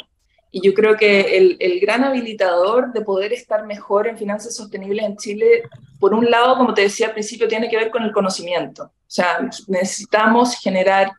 Y 0.50 0.62
yo 0.62 0.72
creo 0.72 0.96
que 0.96 1.36
el, 1.36 1.56
el, 1.60 1.78
gran 1.78 2.04
habilitador 2.04 2.90
de 2.94 3.02
poder 3.02 3.34
estar 3.34 3.66
mejor 3.66 4.06
en 4.06 4.16
finanzas 4.16 4.56
sostenibles 4.56 5.04
en 5.04 5.16
Chile, 5.18 5.62
por 6.00 6.14
un 6.14 6.30
lado, 6.30 6.56
como 6.56 6.72
te 6.72 6.82
decía 6.82 7.08
al 7.08 7.12
principio, 7.12 7.46
tiene 7.48 7.68
que 7.68 7.76
ver 7.76 7.90
con 7.90 8.02
el 8.02 8.12
conocimiento. 8.12 8.84
O 8.84 9.10
sea, 9.10 9.46
necesitamos 9.66 10.58
generar 10.58 11.12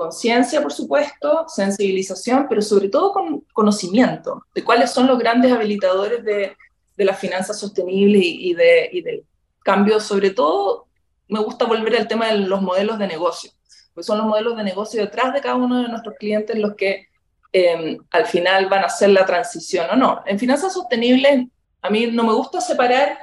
conciencia, 0.00 0.62
por 0.62 0.72
supuesto, 0.72 1.44
sensibilización, 1.48 2.46
pero 2.48 2.62
sobre 2.62 2.88
todo 2.88 3.12
con 3.12 3.40
conocimiento 3.52 4.46
de 4.54 4.64
cuáles 4.64 4.90
son 4.90 5.06
los 5.06 5.18
grandes 5.18 5.52
habilitadores 5.52 6.24
de, 6.24 6.56
de 6.96 7.04
las 7.04 7.18
finanzas 7.18 7.58
sostenibles 7.58 8.22
y, 8.24 8.54
de, 8.54 8.88
y 8.92 9.02
del 9.02 9.24
cambio. 9.62 10.00
Sobre 10.00 10.30
todo, 10.30 10.86
me 11.28 11.40
gusta 11.40 11.66
volver 11.66 11.96
al 11.96 12.08
tema 12.08 12.28
de 12.28 12.38
los 12.38 12.62
modelos 12.62 12.98
de 12.98 13.06
negocio, 13.06 13.50
pues 13.94 14.06
son 14.06 14.18
los 14.18 14.26
modelos 14.26 14.56
de 14.56 14.64
negocio 14.64 15.00
detrás 15.00 15.32
de 15.32 15.40
cada 15.40 15.54
uno 15.54 15.82
de 15.82 15.88
nuestros 15.88 16.16
clientes 16.18 16.58
los 16.58 16.74
que 16.74 17.10
Em, 17.52 17.98
al 18.12 18.26
final 18.26 18.68
van 18.68 18.84
a 18.84 18.86
hacer 18.86 19.10
la 19.10 19.26
transición 19.26 19.88
o 19.90 19.96
no. 19.96 20.22
En 20.24 20.38
finanzas 20.38 20.72
sostenibles, 20.72 21.46
a 21.82 21.90
mí 21.90 22.06
no 22.06 22.22
me 22.22 22.32
gusta 22.32 22.60
separar 22.60 23.18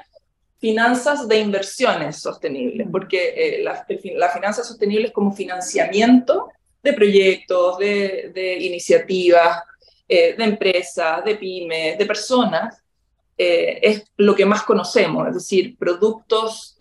finanzas 0.60 1.30
de 1.30 1.40
inversiones 1.40 2.18
sostenibles, 2.18 2.88
porque 2.92 3.60
eh, 3.60 3.64
la, 3.64 3.86
la, 4.16 4.30
finanza 4.30 4.64
sostenible 4.66 5.08
es 5.08 5.14
como 5.14 5.32
financiamiento 5.32 6.50
de 6.88 6.94
proyectos, 6.94 7.78
de, 7.78 8.58
iniciativas, 8.62 9.62
eh, 10.08 10.36
de 10.36 10.44
empresas, 10.44 11.24
de 11.24 11.36
pymes, 11.36 11.98
de 11.98 12.06
personas, 12.06 12.82
eh, 13.38 13.80
es 13.82 14.04
lo 14.18 14.36
que 14.36 14.46
más 14.46 14.64
conocemos, 14.64 15.28
es 15.28 15.36
decir, 15.36 15.78
productos, 15.78 16.76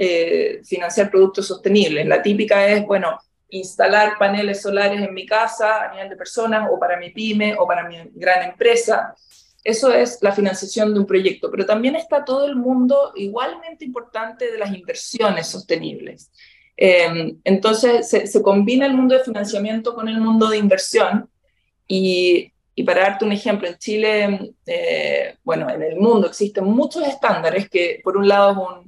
financiar 0.65 1.11
productos 1.11 1.47
sostenibles. 1.47 2.07
La 2.07 2.23
típica 2.23 2.67
es, 2.67 2.87
bueno, 2.87 3.19
instalar 3.51 4.19
paneles 4.19 4.63
solares 4.63 5.01
en 5.01 5.15
mi 5.15 5.27
casa 5.27 5.85
a 5.85 5.93
nivel 5.93 6.09
de 6.09 6.17
personas 6.17 6.69
o 6.71 6.79
para 6.79 6.97
mi 6.97 7.11
pyme 7.11 7.55
o 7.59 7.67
para 7.67 7.89
mi 7.89 7.99
gran 8.15 8.51
empresa. 8.51 9.15
Eso 9.63 9.93
es 9.93 10.19
la 10.23 10.33
financiación 10.33 10.95
de 10.95 11.01
un 11.01 11.07
proyecto, 11.07 11.51
pero 11.51 11.67
también 11.67 11.97
está 11.97 12.25
todo 12.25 12.47
el 12.47 12.55
mundo 12.55 13.13
igualmente 13.17 13.85
importante 13.85 14.51
de 14.51 14.59
las 14.59 14.73
inversiones 14.73 15.49
sostenibles. 15.49 16.31
Em, 16.77 17.39
entonces 17.45 18.09
se, 18.09 18.43
combina 18.43 18.85
el 18.87 18.95
mundo 18.95 19.17
de 19.17 19.25
financiamiento 19.25 19.95
con 19.95 20.09
el 20.09 20.21
mundo 20.21 20.49
de 20.49 20.59
inversión 20.59 21.31
y, 21.89 22.53
para 22.85 23.03
darte 23.03 23.25
un 23.25 23.33
ejemplo, 23.33 23.67
en 23.67 23.79
Chile, 23.79 24.55
eh, 24.67 25.37
bueno, 25.43 25.71
en 25.71 25.83
el 25.83 25.97
mundo 25.97 26.27
existen 26.27 26.65
muchos 26.65 27.07
estándares 27.07 27.71
que 27.71 28.01
por 28.05 28.17
un 28.17 28.29
lado 28.29 28.85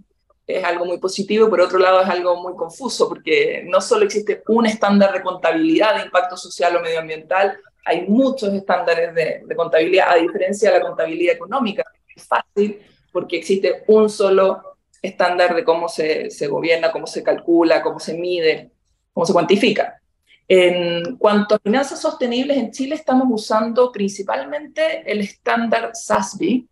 es 0.46 0.64
algo 0.64 0.85
muy 0.85 0.98
positivo, 0.98 1.48
por 1.48 1.61
otro 1.61 1.79
lado 1.79 2.03
es 2.03 2.09
algo 2.09 2.42
muy 2.42 2.55
confuso, 2.55 3.09
porque 3.09 3.62
no 3.66 3.81
solo 3.81 4.05
existe 4.05 4.42
un 4.48 4.66
estándar 4.66 5.12
de 5.12 5.22
contabilidad 5.22 5.96
de 5.96 6.05
impacto 6.05 6.37
social 6.37 6.77
o 6.77 6.81
medioambiental, 6.81 7.59
hay 7.85 8.07
muchos 8.07 8.53
estándares 8.53 9.14
de, 9.14 9.57
contabilidad, 9.57 10.11
a 10.11 10.16
diferencia 10.16 10.70
de 10.70 10.79
la 10.79 10.85
contabilidad 10.85 11.35
económica, 11.35 11.85
es 12.14 12.27
fácil 12.27 12.81
porque 13.12 13.38
existe 13.38 13.85
un 13.87 14.11
solo 14.11 14.77
estándar 15.02 15.54
de 15.54 15.64
cómo 15.64 15.88
se, 15.88 16.30
se 16.30 16.46
gobierna, 16.46 16.92
cómo 16.92 17.06
se 17.06 17.22
calcula, 17.22 17.82
cómo 17.82 17.98
se 18.00 18.14
mide, 18.14 18.70
cómo 19.12 19.26
se 19.26 19.32
cuantifica. 19.32 20.00
En 20.46 21.16
cuanto 21.16 21.54
a 21.54 21.58
finanzas 21.58 22.00
sostenibles, 22.00 22.56
en 22.56 22.70
Chile 22.70 22.94
estamos 22.94 23.26
usando 23.30 23.92
principalmente 23.92 25.02
el 25.11 25.20
estándar 25.20 25.90
SASB, 25.92 26.64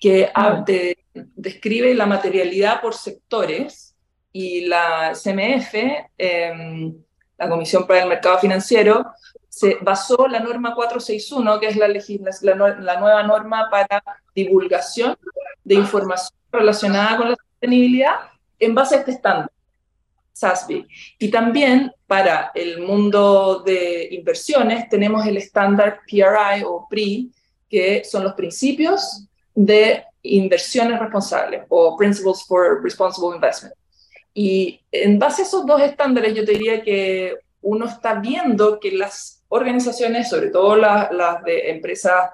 que 0.00 0.28
describe 1.36 1.94
la 1.94 2.06
materialidad 2.06 2.80
por 2.80 2.94
sectores 2.94 3.94
y 4.32 4.62
la 4.62 5.12
CMF, 5.14 5.74
em, 6.18 6.92
la 7.38 7.48
Comisión 7.48 7.86
para 7.86 8.02
el 8.02 8.08
Mercado 8.08 8.38
Financiero, 8.38 9.12
se 9.48 9.76
basó 9.80 10.26
la 10.26 10.40
norma 10.40 10.74
461, 10.74 11.60
que 11.60 11.66
es 11.66 11.76
la, 11.76 11.86
la, 11.86 13.00
nueva 13.00 13.22
norma 13.22 13.68
para 13.70 14.02
divulgación 14.34 15.16
de 15.62 15.76
información 15.76 16.36
relacionada 16.50 17.16
con 17.18 17.30
la 17.30 17.36
sostenibilidad, 17.62 18.16
en 18.58 18.74
base 18.74 18.96
a 18.96 18.98
este 18.98 19.12
estándar, 19.12 19.50
SASB. 20.32 20.84
Y 21.18 21.30
también 21.30 21.92
para 22.06 22.50
el 22.54 22.80
mundo 22.80 23.62
de 23.64 24.08
inversiones 24.10 24.88
tenemos 24.88 25.24
el 25.26 25.36
estándar 25.36 26.00
PRI 26.06 26.64
o 26.66 26.86
PRI, 26.90 27.30
que 27.68 28.02
son 28.04 28.24
los 28.24 28.34
principios 28.34 29.26
de 29.54 30.04
inversiones 30.22 30.98
responsables 30.98 31.62
o 31.68 31.96
Principles 31.96 32.44
for 32.46 32.82
Responsible 32.82 33.36
Investment. 33.36 33.74
Y 34.34 34.80
en 34.90 35.18
base 35.18 35.42
a 35.42 35.44
esos 35.44 35.64
dos 35.64 35.80
estándares, 35.80 36.34
yo 36.34 36.44
te 36.44 36.52
diría 36.52 36.82
que 36.82 37.36
uno 37.60 37.86
está 37.86 38.14
viendo 38.14 38.80
que 38.80 38.92
las 38.92 39.42
organizaciones, 39.48 40.28
sobre 40.28 40.48
todo 40.48 40.74
las, 40.76 41.10
de 41.44 41.70
empresas 41.70 42.30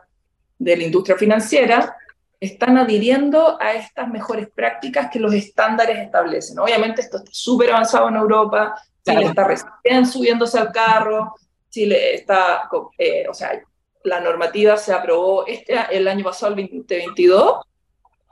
de 0.58 0.76
la 0.76 0.84
industria 0.84 1.16
financiera, 1.16 1.96
están 2.40 2.78
adhiriendo 2.78 3.60
a 3.60 3.72
estas 3.72 4.08
mejores 4.08 4.48
prácticas 4.50 5.10
que 5.10 5.18
los 5.18 5.34
estándares 5.34 5.98
establecen. 5.98 6.58
Obviamente 6.58 7.00
esto 7.00 7.18
está 7.18 7.30
súper 7.32 7.72
avanzado 7.72 8.08
en 8.08 8.16
Europa, 8.16 8.80
Chile 9.04 9.24
está 9.24 9.44
recién 9.44 10.06
subiéndose 10.06 10.58
al 10.58 10.70
carro, 10.70 11.34
Chile 11.70 12.14
está, 12.14 12.68
eh, 12.98 13.26
o 13.28 13.34
sea, 13.34 13.60
la 14.04 14.20
normativa 14.20 14.76
se 14.76 14.92
aprobó 14.92 15.46
este, 15.46 15.74
el 15.90 16.06
año 16.06 16.24
pasado, 16.24 16.54
el 16.54 16.62
2022. 16.62 17.60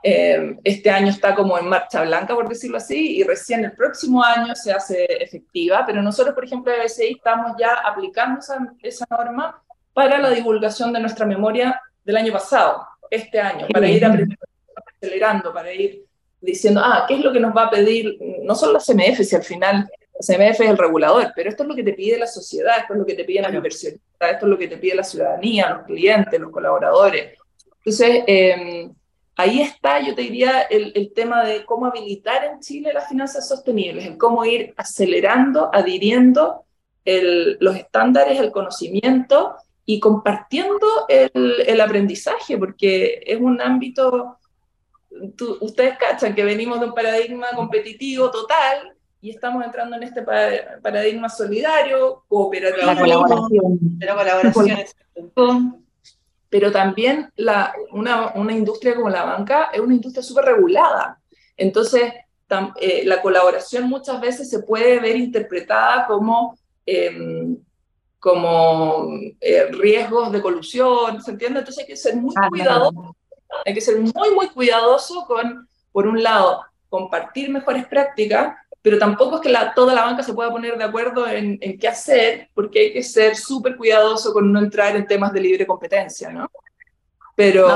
Eh, 0.03 0.55
este 0.63 0.89
año 0.89 1.09
está 1.09 1.35
como 1.35 1.57
en 1.57 1.67
marcha 1.67 2.03
blanca, 2.03 2.33
por 2.33 2.47
decirlo 2.47 2.77
así, 2.77 3.17
y 3.17 3.23
recién 3.23 3.65
el 3.65 3.73
próximo 3.73 4.23
año 4.23 4.55
se 4.55 4.71
hace 4.71 5.05
efectiva, 5.21 5.83
pero 5.85 6.01
nosotros, 6.01 6.33
por 6.33 6.45
ejemplo, 6.45 6.71
de 6.71 6.83
BCI 6.83 7.13
estamos 7.17 7.53
ya 7.59 7.73
aplicando 7.73 8.39
esa, 8.39 8.57
esa 8.81 9.05
norma 9.09 9.61
para 9.93 10.19
la 10.19 10.29
divulgación 10.29 10.93
de 10.93 10.99
nuestra 10.99 11.25
memoria 11.25 11.81
del 12.05 12.17
año 12.17 12.31
pasado, 12.31 12.87
este 13.09 13.39
año, 13.39 13.67
para 13.71 13.89
ir 13.89 14.05
acelerando, 14.99 15.53
para 15.53 15.73
ir 15.73 16.03
diciendo, 16.41 16.81
ah, 16.83 17.05
¿qué 17.07 17.15
es 17.15 17.21
lo 17.21 17.31
que 17.31 17.39
nos 17.39 17.55
va 17.55 17.63
a 17.65 17.69
pedir? 17.69 18.17
No 18.43 18.55
solo 18.55 18.73
la 18.73 18.79
CMF, 18.79 19.21
si 19.21 19.35
al 19.35 19.43
final 19.43 19.89
CMF 20.19 20.61
es 20.61 20.69
el 20.69 20.77
regulador, 20.77 21.31
pero 21.35 21.49
esto 21.49 21.63
es 21.63 21.69
lo 21.69 21.75
que 21.75 21.83
te 21.83 21.93
pide 21.93 22.17
la 22.17 22.27
sociedad, 22.27 22.79
esto 22.79 22.93
es 22.93 22.99
lo 22.99 23.05
que 23.05 23.13
te 23.13 23.23
piden 23.23 23.43
las 23.43 23.53
inversionistas, 23.53 24.31
esto 24.31 24.45
es 24.45 24.49
lo 24.49 24.57
que 24.57 24.67
te 24.67 24.77
pide 24.77 24.95
la 24.95 25.03
ciudadanía, 25.03 25.69
los 25.69 25.85
clientes, 25.85 26.39
los 26.39 26.51
colaboradores. 26.51 27.37
Entonces, 27.77 28.23
em, 28.27 28.91
ahí 29.35 29.61
está, 29.61 30.01
yo 30.01 30.15
te 30.15 30.23
diría, 30.23 30.61
el, 30.61 31.11
tema 31.13 31.45
de 31.45 31.65
cómo 31.65 31.85
habilitar 31.85 32.43
en 32.45 32.59
Chile 32.59 32.91
las 32.93 33.07
finanzas 33.07 33.47
sostenibles, 33.47 34.05
el 34.05 34.17
cómo 34.17 34.43
ir 34.45 34.73
acelerando, 34.75 35.69
adhiriendo 35.73 36.63
los 37.05 37.75
estándares, 37.77 38.37
el 38.39 38.51
conocimiento 38.51 39.55
y 39.89 40.01
compartiendo 40.01 40.85
el, 41.07 41.79
aprendizaje, 41.79 42.57
porque 42.57 43.23
es 43.25 43.39
un 43.39 43.61
ámbito, 43.61 44.37
ustedes 45.61 45.97
cachan 45.97 46.35
que 46.35 46.43
venimos 46.43 46.81
de 46.81 46.87
un 46.87 46.93
paradigma 46.93 47.47
competitivo 47.55 48.29
total, 48.29 48.93
y 49.21 49.29
estamos 49.29 49.63
entrando 49.65 49.95
en 49.95 50.03
este 50.03 50.23
paradigma 50.23 51.29
solidario, 51.29 52.25
cooperativo. 52.27 52.85
La 52.85 52.99
colaboración. 52.99 53.79
Pero 53.97 54.15
colaboración. 54.17 55.85
Pero 56.49 56.71
también 56.71 57.31
la, 57.37 57.73
una, 57.91 58.33
una, 58.35 58.53
industria 58.53 58.93
como 58.93 59.09
la 59.09 59.23
banca 59.23 59.69
es 59.73 59.79
una 59.79 59.93
industria 59.93 60.21
súper 60.21 60.45
regulada. 60.45 61.19
Entonces, 61.55 62.11
eh, 62.81 63.03
la 63.05 63.21
colaboración 63.21 63.87
muchas 63.87 64.19
veces 64.19 64.49
se 64.49 64.63
puede 64.63 64.99
ver 64.99 65.15
interpretada 65.15 66.05
como, 66.07 66.57
em, 66.85 67.57
como 68.19 69.09
eh, 69.39 69.67
riesgos 69.71 70.31
de 70.31 70.41
colusión, 70.41 71.21
¿se 71.21 71.31
entiende? 71.31 71.59
Entonces 71.59 71.83
hay 71.83 71.87
que 71.87 71.97
ser 71.97 72.15
muy 72.15 72.33
ah, 72.37 72.47
cuidadoso. 72.49 73.15
Hay 73.65 73.73
que 73.73 73.81
ser 73.81 73.99
muy, 73.99 74.31
muy 74.35 74.49
cuidadoso 74.49 75.25
con, 75.25 75.67
por 75.91 76.07
un 76.07 76.21
lado, 76.21 76.61
compartir 76.89 77.49
mejores 77.49 77.85
prácticas, 77.87 78.55
pero 78.81 78.97
tampoco 78.97 79.35
es 79.35 79.41
que 79.41 79.49
la, 79.49 79.73
toda 79.73 79.93
la 79.93 80.03
banca 80.05 80.23
se 80.23 80.33
pueda 80.33 80.51
poner 80.51 80.77
de 80.77 80.83
acuerdo 80.83 81.27
en, 81.27 81.57
en 81.61 81.77
qué 81.77 81.87
hacer, 81.87 82.49
porque 82.53 82.79
hay 82.79 82.93
que 82.93 83.03
ser 83.03 83.35
súper 83.35 83.75
cuidadoso 83.75 84.33
con 84.33 84.51
no 84.51 84.59
entrar 84.59 84.95
en 84.95 85.07
temas 85.07 85.33
de 85.33 85.41
libre 85.41 85.67
competencia, 85.67 86.29
¿no? 86.29 86.49
Pero... 87.35 87.67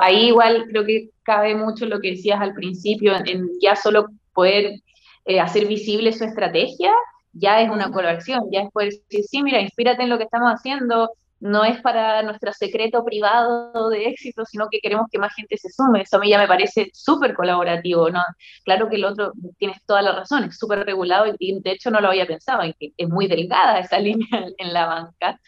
ahí 0.00 0.28
igual 0.28 0.66
creo 0.68 0.84
que 0.84 1.10
cabe 1.22 1.54
mucho 1.54 1.86
lo 1.86 2.00
que 2.00 2.10
decías 2.10 2.40
al 2.40 2.54
principio, 2.54 3.12
en, 3.24 3.48
ya 3.60 3.76
solo 3.76 4.06
poder 4.32 4.80
eh, 5.26 5.38
hacer 5.38 5.66
visible 5.66 6.12
su 6.12 6.24
estrategia, 6.24 6.92
ya 7.34 7.60
es 7.60 7.70
una 7.70 7.90
colaboración, 7.90 8.44
ya 8.50 8.62
es 8.62 8.70
poder 8.70 8.90
decir, 8.90 9.24
sí, 9.24 9.42
mira, 9.42 9.60
inspírate 9.60 10.02
en 10.02 10.10
lo 10.10 10.18
que 10.18 10.24
estamos 10.24 10.50
haciendo, 10.52 11.10
no 11.40 11.62
es 11.64 11.80
para 11.82 12.22
nuestro 12.22 12.52
secreto 12.54 13.04
privado 13.04 13.90
de 13.90 14.06
éxito, 14.06 14.44
sino 14.46 14.68
que 14.70 14.80
queremos 14.80 15.08
que 15.10 15.18
más 15.18 15.34
gente 15.34 15.58
se 15.58 15.68
sume. 15.70 16.00
Eso 16.00 16.16
a 16.16 16.20
mí 16.20 16.30
ya 16.30 16.38
me 16.38 16.48
parece 16.48 16.90
súper 16.94 17.34
colaborativo, 17.34 18.08
¿no? 18.08 18.22
Claro 18.64 18.88
que 18.88 18.96
el 18.96 19.04
otro, 19.04 19.32
tienes 19.58 19.84
toda 19.84 20.00
la 20.00 20.12
razón, 20.12 20.44
es 20.44 20.56
súper 20.56 20.86
regulado 20.86 21.34
y 21.38 21.60
de 21.60 21.72
hecho 21.72 21.90
no 21.90 22.00
lo 22.00 22.08
había 22.08 22.26
pensado, 22.26 22.62
en 22.62 22.72
que 22.72 22.92
es 22.96 23.08
muy 23.10 23.26
delgada 23.26 23.78
esa 23.80 23.98
línea 24.00 24.46
en 24.56 24.72
la 24.72 24.86
banca. 24.86 25.38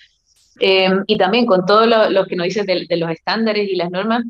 Em, 0.59 1.03
y 1.07 1.17
también 1.19 1.47
con 1.47 1.65
todo 1.67 1.87
lo, 1.87 2.27
que 2.27 2.37
nos 2.37 2.45
dices 2.45 2.67
de, 2.67 2.97
los 2.97 3.11
estándares 3.11 3.69
y 3.69 3.77
las 3.77 3.91
normas, 3.91 4.25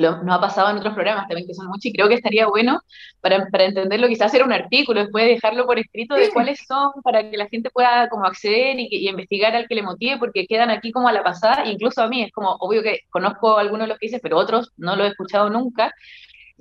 lo, 0.00 0.22
nos 0.22 0.36
ha 0.36 0.40
pasado 0.40 0.70
en 0.70 0.78
otros 0.78 0.94
programas 0.94 1.28
también 1.28 1.46
que 1.46 1.54
son 1.54 1.66
muchos 1.66 1.86
y 1.86 1.92
creo 1.92 2.08
que 2.08 2.14
estaría 2.14 2.46
bueno 2.46 2.80
para, 3.20 3.46
para 3.48 3.64
entenderlo, 3.64 4.08
quizás 4.08 4.28
hacer 4.28 4.42
un 4.42 4.52
artículo, 4.52 5.00
después 5.00 5.26
dejarlo 5.26 5.66
por 5.66 5.78
escrito 5.78 6.14
de 6.14 6.30
cuáles 6.30 6.60
son 6.66 6.92
para 7.02 7.30
que 7.30 7.36
la 7.36 7.48
gente 7.48 7.70
pueda 7.70 8.08
como 8.08 8.24
acceder 8.24 8.78
y, 8.78 8.88
y, 8.90 9.08
investigar 9.08 9.54
al 9.54 9.68
que 9.68 9.74
le 9.74 9.82
motive, 9.82 10.18
porque 10.18 10.46
quedan 10.46 10.70
aquí 10.70 10.90
como 10.90 11.08
a 11.08 11.12
la 11.12 11.22
pasada, 11.22 11.66
incluso 11.66 12.02
a 12.02 12.08
mí 12.08 12.22
es 12.22 12.32
como, 12.32 12.56
obvio 12.60 12.82
que 12.82 13.00
conozco 13.10 13.58
algunos 13.58 13.84
de 13.84 13.88
los 13.88 13.98
que 13.98 14.06
dices, 14.06 14.20
pero 14.22 14.38
otros 14.38 14.72
no 14.76 14.96
lo 14.96 15.04
he 15.04 15.08
escuchado 15.08 15.50
nunca. 15.50 15.92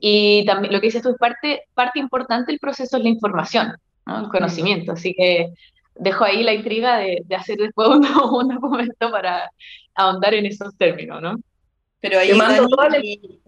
Y 0.02 0.45
también 0.45 0.73
lo 0.73 0.80
que 0.80 0.88
dices 0.88 1.02
tú 1.02 1.10
es 1.10 1.17
parte, 1.17 1.63
parte 1.73 1.99
importante 1.99 2.52
del 2.52 2.60
proceso 2.60 2.97
es 2.97 3.04
la 3.04 3.10
información, 3.10 3.73
¿no? 4.06 4.19
el 4.19 4.30
conocimiento, 4.30 4.93
así 4.93 5.13
que 5.13 5.49
dejo 5.95 6.23
ahí 6.23 6.43
la 6.43 6.54
intriga 6.54 6.97
de, 6.97 7.21
de 7.25 7.36
hacer 7.36 7.58
después 7.58 7.88
un, 7.89 8.06
un 8.06 8.47
documento 8.47 9.12
para 9.12 9.49
ahondar 9.95 10.34
en 10.34 10.45
esos 10.45 10.75
términos, 10.78 11.21
¿no? 11.21 11.36
Pero 12.01 12.19
ahí 12.19 12.31
Dani, 12.38 13.41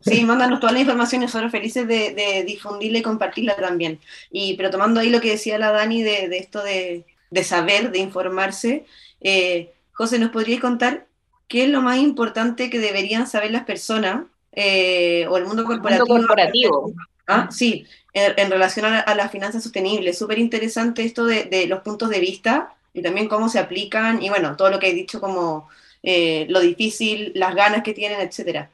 sí, 0.00 0.24
mándanos 0.24 0.60
toda 0.60 0.72
la 0.72 0.80
información 0.80 1.22
y 1.22 1.24
nosotros 1.26 1.50
felices 1.50 1.88
de, 1.88 2.12
de, 2.12 2.44
difundirla 2.44 2.98
y 2.98 3.02
compartirla 3.02 3.56
también. 3.56 4.00
Y, 4.30 4.54
pero 4.56 4.70
tomando 4.70 5.00
ahí 5.00 5.08
lo 5.08 5.20
que 5.20 5.30
decía 5.30 5.58
la 5.58 5.72
Dani 5.72 6.02
de, 6.02 6.28
de 6.28 6.38
esto 6.38 6.62
de, 6.62 7.06
de, 7.30 7.44
saber, 7.44 7.90
de 7.92 7.98
informarse, 7.98 8.84
eh, 9.22 9.72
José, 9.92 10.18
¿nos 10.18 10.30
podrías 10.30 10.60
contar 10.60 11.06
qué 11.48 11.64
es 11.64 11.70
lo 11.70 11.80
más 11.80 11.98
importante 11.98 12.68
que 12.68 12.80
deberían 12.80 13.26
saber 13.26 13.50
las 13.50 13.64
personas 13.64 14.24
eh, 14.52 15.26
o 15.28 15.38
el 15.38 15.46
mundo 15.46 15.64
corporativo? 15.64 16.06
mundo 16.06 16.26
corporativo. 16.26 16.92
Ah, 17.26 17.48
sí, 17.50 17.86
en, 18.12 18.50
relación 18.50 18.84
a, 18.84 19.00
a 19.00 19.14
las 19.14 19.32
finanzas 19.32 19.62
sostenibles. 19.62 20.18
Súper 20.18 20.38
interesante 20.38 21.02
esto 21.02 21.24
de, 21.24 21.44
de 21.44 21.66
los 21.66 21.80
puntos 21.80 22.10
de 22.10 22.20
vista 22.20 22.74
y 22.92 23.00
también 23.00 23.28
cómo 23.28 23.48
se 23.48 23.58
aplican 23.58 24.22
y 24.22 24.28
bueno, 24.28 24.54
todo 24.56 24.70
lo 24.70 24.78
que 24.78 24.90
he 24.90 24.94
dicho 24.94 25.20
como 25.20 25.68
eh, 26.08 26.46
lo 26.48 26.60
difícil, 26.60 27.32
las 27.34 27.52
ganas 27.52 27.82
que 27.82 27.92
tienen, 27.92 28.20
etcétera. 28.20 28.70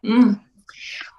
Mm. 0.00 0.32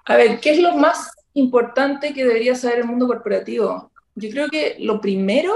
A 0.06 0.15
ver, 0.15 0.39
¿qué 0.39 0.50
es 0.50 0.60
lo 0.60 0.76
más 0.76 1.12
importante 1.36 2.12
que 2.12 2.26
debería 2.26 2.56
saber 2.56 2.80
el 2.80 2.86
mundo 2.86 3.06
corporativo? 3.06 3.91
Yo 4.15 4.32
creo 4.32 4.47
que 4.50 4.78
lo 4.80 5.00
primero 5.00 5.54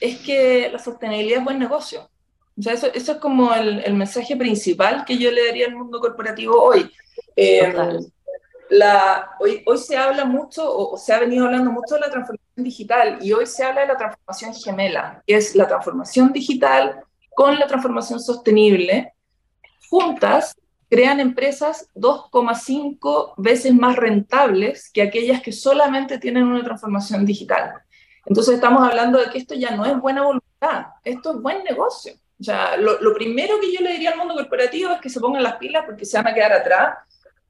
es 0.00 0.20
que 0.20 0.70
la 0.72 0.78
sostenibilidad 0.78 1.40
es 1.40 1.44
buen 1.44 1.58
negocio. 1.58 2.08
O 2.58 2.62
sea, 2.62 2.72
eso, 2.72 2.86
eso 2.94 3.12
es 3.12 3.18
como 3.18 3.52
el, 3.52 3.80
el, 3.80 3.92
mensaje 3.92 4.36
principal 4.36 5.04
que 5.04 5.18
yo 5.18 5.30
le 5.30 5.44
daría 5.48 5.66
al 5.66 5.76
mundo 5.76 6.00
corporativo 6.00 6.58
hoy. 6.58 6.90
Eh, 7.36 7.74
la, 8.70 9.32
hoy, 9.38 9.62
hoy 9.66 9.76
se 9.76 9.98
habla 9.98 10.24
mucho, 10.24 10.64
o, 10.64 10.94
o, 10.94 10.96
se 10.96 11.12
ha 11.12 11.20
venido 11.20 11.44
hablando 11.44 11.70
mucho 11.70 11.96
de 11.96 12.00
la 12.00 12.10
transformación 12.10 12.64
digital, 12.64 13.18
y 13.20 13.34
hoy 13.34 13.44
se 13.44 13.64
habla 13.64 13.82
de 13.82 13.88
la 13.88 13.98
transformación 13.98 14.54
gemela, 14.54 15.22
que 15.26 15.36
es 15.36 15.54
la 15.54 15.68
transformación 15.68 16.32
digital 16.32 17.04
con 17.34 17.58
la 17.58 17.66
transformación 17.66 18.20
sostenible, 18.20 19.14
juntas 19.88 20.54
crean 20.88 21.20
empresas 21.20 21.88
2,5 21.94 23.34
veces 23.38 23.74
más 23.74 23.96
rentables 23.96 24.90
que 24.90 25.02
aquellas 25.02 25.40
que 25.40 25.52
solamente 25.52 26.18
tienen 26.18 26.44
una 26.44 26.62
transformación 26.62 27.24
digital. 27.24 27.72
Entonces 28.26 28.54
estamos 28.54 28.86
hablando 28.86 29.18
de 29.18 29.30
que 29.30 29.38
esto 29.38 29.54
ya 29.54 29.74
no 29.74 29.86
es 29.86 29.98
buena 29.98 30.22
voluntad, 30.22 30.86
esto 31.02 31.32
es 31.32 31.40
buen 31.40 31.64
negocio. 31.64 32.14
O 32.38 32.44
sea, 32.44 32.76
lo, 32.76 33.14
primero 33.14 33.60
que 33.60 33.72
yo 33.72 33.80
le 33.80 33.92
diría 33.92 34.10
al 34.10 34.18
mundo 34.18 34.34
corporativo 34.34 34.90
es 34.90 35.00
que 35.00 35.08
se 35.08 35.20
pongan 35.20 35.42
las 35.42 35.56
pilas 35.56 35.84
porque 35.86 36.04
se 36.04 36.16
van 36.18 36.26
a 36.26 36.34
quedar 36.34 36.52
atrás. 36.52 36.98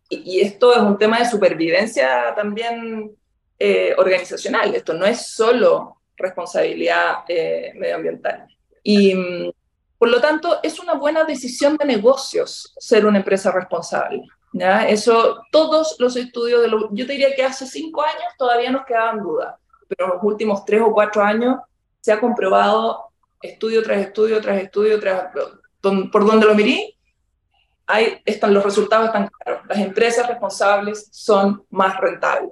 Y, 0.09 0.37
y 0.37 0.41
esto 0.41 0.73
es 0.75 0.81
un 0.81 0.99
tema 0.99 1.19
de 1.19 1.29
supervivencia 1.29 2.35
también 2.37 3.11
eh, 3.59 3.95
organizacional. 3.97 4.75
Esto 4.75 4.93
no 4.93 5.07
es 5.07 5.27
solo 5.27 6.03
responsabilidad 6.17 7.25
eh, 7.29 7.73
medioambiental. 7.77 8.47
Y, 8.83 9.15
mm, 9.15 9.51
por 10.03 10.11
lo 10.11 10.21
tanto, 10.21 10.59
es 10.65 10.81
una 10.81 10.95
buena 10.95 11.23
decisión 11.23 11.77
de 11.77 11.85
negocios 11.85 12.75
ser 12.77 13.07
una 13.07 13.19
empresa 13.19 13.53
responsable. 13.53 14.25
¿ya? 14.53 14.89
Eso, 14.89 15.45
todos 15.53 15.95
los 16.01 16.17
estudios, 16.17 16.61
de 16.61 16.67
lo, 16.67 16.93
yo 16.93 17.07
te 17.07 17.13
diría 17.13 17.37
que 17.37 17.45
hace 17.45 17.69
cinco 17.69 18.03
años 18.03 18.33
todavía 18.37 18.73
nos 18.73 18.85
quedaban 18.85 19.23
dudas, 19.23 19.55
pero 19.87 20.07
en 20.07 20.15
los 20.15 20.25
últimos 20.25 20.65
tres 20.65 20.81
o 20.81 20.93
cuatro 20.93 21.23
años 21.23 21.61
se 22.01 22.11
ha 22.11 22.19
comprobado 22.19 23.13
estudio 23.41 23.81
tras 23.85 23.99
estudio, 23.99 24.41
tras 24.41 24.61
estudio, 24.61 24.99
tras, 24.99 25.27
por 25.81 26.27
donde 26.27 26.47
lo 26.47 26.57
mirí, 26.57 26.99
están 28.25 28.55
los 28.55 28.65
resultados 28.65 29.07
están 29.07 29.29
claros. 29.29 29.65
Las 29.69 29.79
empresas 29.79 30.27
responsables 30.27 31.11
son 31.13 31.65
más 31.71 31.97
rentables. 32.01 32.51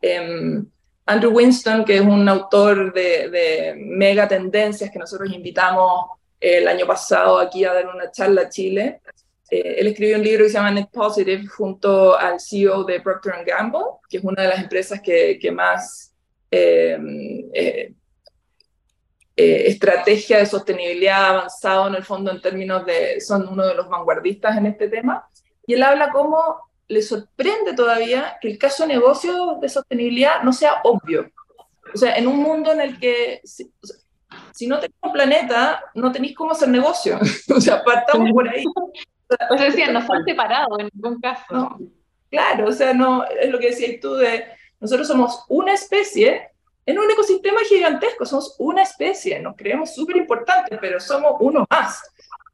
Eh, 0.00 0.62
Andrew 1.04 1.32
Winston, 1.32 1.84
que 1.84 1.96
es 1.96 2.00
un 2.00 2.26
autor 2.30 2.94
de, 2.94 3.28
de 3.28 3.74
mega 3.76 4.26
tendencias 4.26 4.90
que 4.90 4.98
nosotros 4.98 5.30
invitamos 5.30 6.17
el 6.40 6.68
año 6.68 6.86
pasado 6.86 7.38
aquí 7.38 7.64
a 7.64 7.72
dar 7.72 7.88
una 7.88 8.10
charla 8.10 8.42
a 8.42 8.48
Chile. 8.48 9.00
Eh, 9.50 9.76
él 9.78 9.86
escribió 9.86 10.16
un 10.16 10.24
libro 10.24 10.44
que 10.44 10.50
se 10.50 10.58
llama 10.58 10.70
Net 10.70 10.90
Positive 10.92 11.46
junto 11.46 12.16
al 12.16 12.38
CEO 12.40 12.84
de 12.84 13.00
Procter 13.00 13.44
Gamble, 13.44 13.80
que 14.08 14.18
es 14.18 14.24
una 14.24 14.42
de 14.42 14.48
las 14.48 14.60
empresas 14.60 15.00
que, 15.00 15.38
que 15.40 15.50
más 15.50 16.14
eh, 16.50 16.98
eh, 17.52 17.92
eh, 19.40 19.68
estrategia 19.68 20.38
de 20.38 20.46
sostenibilidad 20.46 21.28
avanzado 21.28 21.86
en 21.86 21.94
el 21.94 22.04
fondo 22.04 22.32
en 22.32 22.40
términos 22.40 22.84
de, 22.84 23.20
son 23.20 23.46
uno 23.46 23.66
de 23.66 23.74
los 23.74 23.88
vanguardistas 23.88 24.56
en 24.56 24.66
este 24.66 24.88
tema. 24.88 25.28
Y 25.64 25.74
él 25.74 25.82
habla 25.84 26.10
cómo 26.10 26.56
le 26.88 27.02
sorprende 27.02 27.74
todavía 27.74 28.36
que 28.40 28.48
el 28.48 28.58
caso 28.58 28.82
de 28.82 28.94
negocio 28.94 29.58
de 29.60 29.68
sostenibilidad 29.68 30.42
no 30.42 30.52
sea 30.52 30.80
obvio. 30.82 31.30
O 31.94 31.96
sea, 31.96 32.16
en 32.16 32.26
un 32.26 32.38
mundo 32.38 32.72
en 32.72 32.80
el 32.80 32.98
que 32.98 33.40
si 34.52 34.66
no 34.66 34.76
tenéis 34.76 34.98
un 35.02 35.12
planeta, 35.12 35.84
no 35.94 36.12
tenéis 36.12 36.36
cómo 36.36 36.52
hacer 36.52 36.68
negocio. 36.68 37.18
o 37.54 37.60
sea, 37.60 37.82
partamos 37.82 38.30
por 38.32 38.48
ahí. 38.48 38.64
O 38.66 39.56
sea, 39.56 39.66
decía, 39.66 39.90
no 39.92 40.00
están 40.00 40.24
separados 40.24 40.78
en 40.78 40.90
ningún 40.92 41.20
caso. 41.20 41.78
claro, 42.30 42.68
o 42.68 42.72
sea, 42.72 42.94
no, 42.94 43.24
es 43.24 43.50
lo 43.50 43.58
que 43.58 43.70
decías 43.70 44.00
tú 44.00 44.14
de, 44.14 44.44
nosotros 44.80 45.06
somos 45.06 45.44
una 45.48 45.74
especie 45.74 46.50
en 46.86 46.98
un 46.98 47.10
ecosistema 47.10 47.60
gigantesco, 47.68 48.24
somos 48.24 48.56
una 48.58 48.82
especie, 48.82 49.38
nos 49.40 49.56
creemos 49.56 49.94
súper 49.94 50.16
importantes, 50.16 50.78
pero 50.80 50.98
somos 50.98 51.32
uno 51.40 51.66
más. 51.68 52.00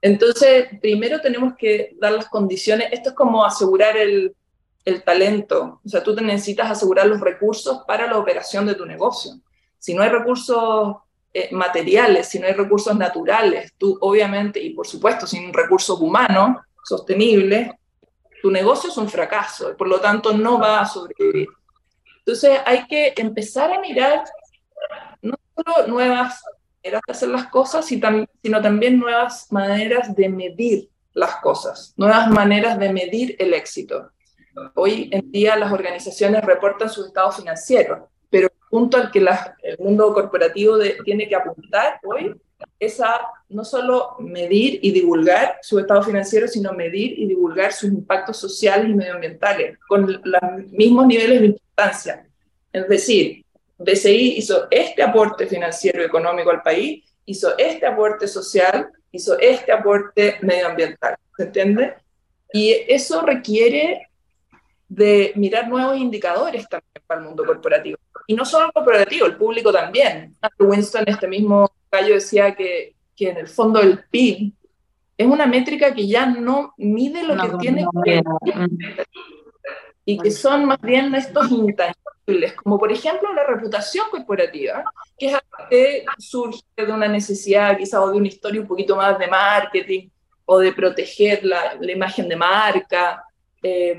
Entonces, 0.03 0.67
primero 0.81 1.21
tenemos 1.21 1.55
que 1.57 1.97
dar 2.01 2.13
las 2.13 2.29
condiciones, 2.29 2.89
esto 2.91 3.11
es 3.11 3.15
como 3.15 3.45
asegurar 3.45 3.97
el, 3.97 4.35
el 4.85 5.03
talento, 5.03 5.81
o 5.85 5.89
sea, 5.89 6.03
tú 6.03 6.15
te 6.15 6.23
necesitas 6.23 6.71
asegurar 6.71 7.07
los 7.07 7.21
recursos 7.21 7.83
para 7.87 8.07
la 8.07 8.19
operación 8.19 8.67
de 8.67 8.75
tu 8.75 8.85
negocio. 8.85 9.33
Si 9.79 9.95
no 9.95 10.03
hay 10.03 10.11
recursos 10.11 10.97
eh, 11.37 11.49
materiales, 11.51 12.29
si 12.29 12.39
no 12.39 12.47
hay 12.47 12.53
recursos 12.53 12.97
naturales, 12.97 13.75
tú 13.77 13.99
obviamente, 14.01 14.63
y 14.63 14.71
por 14.71 14.87
supuesto 14.87 15.27
sin 15.27 15.53
recursos 15.53 16.01
humanos 16.01 16.59
sostenibles, 16.85 17.73
tu 18.41 18.53
negocio 18.53 18.89
es 18.89 18.97
un 18.97 19.09
fracaso 19.09 19.73
y 19.73 19.75
por 19.75 19.89
lo 19.89 20.01
tanto 20.01 20.33
no 20.33 20.61
va 20.61 20.81
a 20.81 20.87
sobrevivir. 20.87 21.49
Entonces 22.19 22.61
hay 22.65 22.87
que 22.87 23.13
empezar 23.17 23.73
a 23.73 23.81
mirar 23.81 24.23
no 25.23 25.35
solo 25.57 25.89
nuevas 25.89 26.41
maneras 26.85 27.03
de 27.05 27.13
hacer 27.13 27.29
las 27.31 27.49
cosas, 27.49 27.85
sino 27.85 28.63
también 28.63 29.01
nuevas 29.01 29.51
maneras 29.51 30.15
de 30.15 30.29
medir 30.29 30.89
las 31.15 31.37
cosas, 31.37 31.95
nuevas 31.97 32.29
maneras 32.29 32.79
de 32.79 32.93
medir 32.93 33.35
el 33.41 33.55
éxito. 33.55 34.13
Hoy 34.75 35.11
en 35.13 35.33
día 35.33 35.57
las 35.57 35.73
organizaciones 35.73 36.45
reportan 36.45 36.91
sus 36.91 37.09
estados 37.09 37.37
financieros, 37.37 38.09
punto 38.75 38.97
al 38.97 39.13
que 39.13 39.21
el 39.21 39.79
mundo 39.79 40.13
corporativo 40.13 40.77
tiene 41.05 41.29
que 41.29 41.37
apuntar 41.37 42.01
hoy 42.03 42.35
es 42.81 43.01
a 43.01 43.21
no 43.51 43.65
solo 43.65 44.17
medir 44.19 44.81
y 44.83 44.91
divulgar 44.91 45.59
su 45.63 45.79
estado 45.79 46.03
financiero, 46.03 46.49
sino 46.49 46.73
medir 46.73 47.17
y 47.17 47.29
divulgar 47.29 47.73
sus 47.73 47.91
impactos 47.91 48.37
sociales 48.37 48.91
y 48.91 48.95
medioambientales 48.95 49.79
con 49.87 50.21
los 50.25 50.73
mismos 50.73 51.07
niveles 51.07 51.41
de 51.41 51.47
importancia. 51.47 52.27
Es 52.73 52.89
decir, 52.89 53.45
BCI 53.79 54.39
hizo 54.39 54.67
este 54.73 55.05
aporte 55.05 55.47
financiero 55.47 56.03
y 56.03 56.07
económico 56.07 56.51
al 56.51 56.63
país, 56.63 57.05
hizo 57.27 57.57
este 57.57 57.87
aporte 57.87 58.27
social, 58.27 58.89
hizo 59.13 59.39
este 59.39 59.71
aporte 59.71 60.39
medioambiental. 60.43 61.15
¿Se 61.37 61.45
entiende? 61.45 61.95
Y 62.53 62.73
eso 62.89 63.21
requiere 63.21 64.09
de 64.95 65.33
mirar 65.35 65.69
nuevos 65.69 65.97
indicadores 65.97 66.69
también 66.69 67.03
para 67.07 67.21
el 67.21 67.27
mundo 67.27 67.45
corporativo. 67.45 67.99
Y 68.27 68.35
no 68.35 68.45
solo 68.45 68.67
el 68.67 68.73
corporativo, 68.73 69.27
el 69.27 69.37
público 69.37 69.73
también. 69.73 70.35
Winston, 70.59 71.05
este 71.07 71.27
mismo 71.27 71.71
gallo, 71.91 72.15
decía 72.15 72.55
que, 72.55 72.95
que 73.17 73.31
en 73.31 73.39
el 73.39 73.49
fondo 73.49 73.81
el 73.81 74.05
PIB 74.11 74.53
es 75.17 75.27
una 75.27 75.47
métrica 75.47 75.95
que 75.95 76.07
ya 76.07 76.27
no 76.27 76.75
mide 76.77 77.23
lo 77.25 77.37
que 77.37 77.57
tiene 77.59 77.87
que 78.05 78.23
y 80.07 80.19
que 80.19 80.31
son 80.31 80.67
más 80.67 80.81
bien 80.83 81.15
estos 81.15 81.51
intangibles, 81.51 82.53
como 82.63 82.79
por 82.79 82.93
ejemplo 82.93 83.33
la 83.33 83.47
reputación 83.47 84.07
corporativa, 84.11 84.85
que 85.17 85.29
es 85.29 85.35
algo 85.35 85.69
que 85.71 86.05
surge 86.19 86.63
de 86.77 86.93
una 86.93 87.09
necesidad 87.09 87.79
quizá 87.79 88.03
o 88.03 88.11
de 88.11 88.19
una 88.19 88.29
historia 88.29 88.61
un 88.61 88.67
poquito 88.67 88.97
más 88.97 89.19
de 89.19 89.29
marketing 89.29 90.09
o 90.45 90.59
de 90.59 90.73
proteger 90.73 91.43
la, 91.43 91.77
la 91.81 91.93
imagen 91.93 92.29
de 92.29 92.37
marca, 92.37 93.25
eh, 93.63 93.97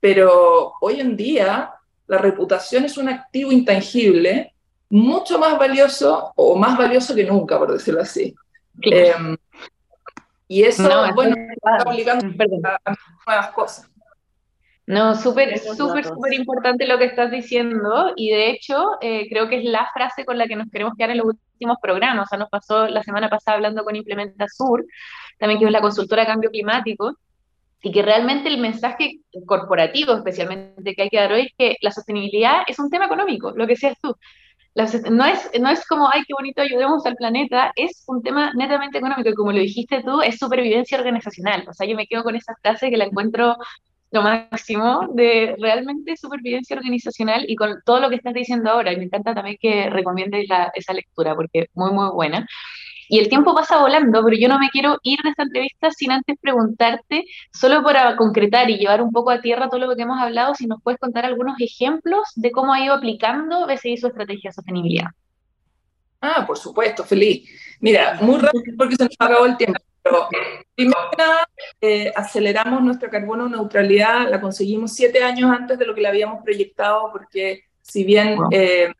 pero 0.00 0.74
hoy 0.80 1.00
en 1.00 1.16
día 1.16 1.72
la 2.06 2.18
reputación 2.18 2.84
es 2.84 2.98
un 2.98 3.08
activo 3.08 3.52
intangible 3.52 4.54
mucho 4.88 5.38
más 5.38 5.56
valioso 5.58 6.32
o 6.34 6.56
más 6.56 6.76
valioso 6.76 7.14
que 7.14 7.24
nunca, 7.24 7.58
por 7.58 7.72
decirlo 7.72 8.00
así. 8.00 8.34
Eh, 8.82 9.14
Y 10.52 10.64
eso, 10.64 10.82
bueno, 11.14 11.36
está 11.48 11.88
obligando 11.88 12.26
a, 12.66 12.96
nuevas 13.24 13.50
cosas. 13.52 13.88
No, 14.84 15.14
súper, 15.14 15.56
súper, 15.60 16.04
súper 16.04 16.34
importante 16.34 16.88
lo 16.88 16.98
que 16.98 17.04
estás 17.04 17.30
diciendo 17.30 18.12
y 18.16 18.30
de 18.30 18.50
hecho 18.50 18.98
eh, 19.00 19.28
creo 19.28 19.48
que 19.48 19.58
es 19.58 19.64
la 19.64 19.88
frase 19.94 20.24
con 20.24 20.38
la 20.38 20.48
que 20.48 20.56
nos 20.56 20.68
queremos 20.68 20.94
quedar 20.98 21.10
en 21.10 21.18
los 21.18 21.26
últimos 21.26 21.76
programas. 21.80 22.26
O 22.26 22.28
sea, 22.28 22.38
nos 22.38 22.48
pasó 22.48 22.88
la 22.88 23.04
semana 23.04 23.30
pasada 23.30 23.58
hablando 23.58 23.84
con 23.84 23.94
Implementa 23.94 24.48
Sur, 24.48 24.84
también 25.38 25.60
que 25.60 25.66
es 25.66 25.70
la 25.70 25.80
consultora 25.80 26.22
de 26.22 26.26
cambio 26.26 26.50
climático, 26.50 27.16
y 27.82 27.92
que 27.92 28.02
realmente 28.02 28.48
el 28.48 28.58
mensaje 28.58 29.20
corporativo 29.46 30.14
especialmente 30.14 30.94
que 30.94 31.02
hay 31.02 31.08
que 31.08 31.18
dar 31.18 31.32
hoy 31.32 31.42
es 31.42 31.52
que 31.56 31.76
la 31.80 31.90
sostenibilidad 31.90 32.62
es 32.66 32.78
un 32.78 32.90
tema 32.90 33.06
económico, 33.06 33.52
lo 33.52 33.66
que 33.66 33.76
seas 33.76 33.96
tú. 34.02 34.14
no, 35.10 35.24
es, 35.26 35.50
no 35.60 35.70
es 35.70 35.86
como, 35.86 36.08
ay, 36.12 36.22
qué 36.26 36.34
bonito, 36.34 36.62
ayudemos 36.62 37.04
al 37.06 37.16
planeta, 37.16 37.72
es 37.76 38.04
un 38.06 38.22
tema 38.22 38.52
netamente 38.54 38.98
económico 38.98 39.30
y 39.30 39.34
como 39.34 39.52
lo 39.52 39.58
dijiste 39.58 40.02
tú, 40.02 40.20
es 40.22 40.38
supervivencia 40.38 40.98
organizacional. 40.98 41.66
O 41.68 41.72
sea, 41.72 41.86
yo 41.86 41.96
me 41.96 42.06
quedo 42.06 42.22
con 42.22 42.36
esa 42.36 42.54
frase 42.62 42.90
que 42.90 42.96
la 42.96 43.04
encuentro 43.06 43.56
lo 44.12 44.22
máximo 44.22 45.08
de 45.14 45.56
realmente 45.60 46.16
supervivencia 46.16 46.76
organizacional 46.76 47.44
y 47.48 47.54
con 47.56 47.80
todo 47.84 48.00
lo 48.00 48.08
que 48.10 48.16
estás 48.16 48.34
diciendo 48.34 48.70
ahora. 48.70 48.92
Y 48.92 48.96
me 48.96 49.04
encanta 49.04 49.34
también 49.34 49.56
que 49.60 49.88
recomiendes 49.88 50.46
esa 50.74 50.92
lectura 50.92 51.34
porque 51.34 51.66
muy, 51.74 51.92
muy 51.92 52.10
buena. 52.10 52.46
Y 53.12 53.18
el 53.18 53.28
tiempo 53.28 53.56
pasa 53.56 53.80
volando, 53.80 54.22
pero 54.24 54.36
yo 54.36 54.46
no 54.46 54.60
me 54.60 54.70
quiero 54.70 54.98
ir 55.02 55.18
de 55.24 55.30
esta 55.30 55.42
entrevista 55.42 55.90
sin 55.90 56.12
antes 56.12 56.36
preguntarte, 56.40 57.24
solo 57.52 57.82
para 57.82 58.14
concretar 58.14 58.70
y 58.70 58.78
llevar 58.78 59.02
un 59.02 59.10
poco 59.10 59.32
a 59.32 59.40
tierra 59.40 59.68
todo 59.68 59.80
lo 59.80 59.96
que 59.96 60.02
hemos 60.02 60.22
hablado, 60.22 60.54
si 60.54 60.68
nos 60.68 60.80
puedes 60.80 61.00
contar 61.00 61.26
algunos 61.26 61.60
ejemplos 61.60 62.28
de 62.36 62.52
cómo 62.52 62.72
ha 62.72 62.84
ido 62.84 62.94
aplicando 62.94 63.66
BCI 63.66 63.96
su 63.96 64.06
estrategia 64.06 64.50
de 64.50 64.54
sostenibilidad. 64.54 65.08
Ah, 66.20 66.44
por 66.46 66.56
supuesto, 66.56 67.02
feliz. 67.02 67.50
Mira, 67.80 68.16
muy 68.20 68.38
rápido 68.38 68.76
porque 68.78 68.94
se 68.94 69.04
nos 69.06 69.16
acabó 69.18 69.44
el 69.44 69.56
tiempo. 69.56 69.80
Pero 70.04 70.28
primero 70.76 70.96
eh, 71.80 72.12
aceleramos 72.14 72.80
nuestra 72.80 73.10
carbono 73.10 73.48
neutralidad, 73.48 74.30
la 74.30 74.40
conseguimos 74.40 74.92
siete 74.92 75.20
años 75.24 75.50
antes 75.50 75.76
de 75.80 75.84
lo 75.84 75.96
que 75.96 76.00
la 76.00 76.10
habíamos 76.10 76.44
proyectado, 76.44 77.10
porque 77.10 77.64
si 77.82 78.04
bien 78.04 78.38
eh, 78.52 78.92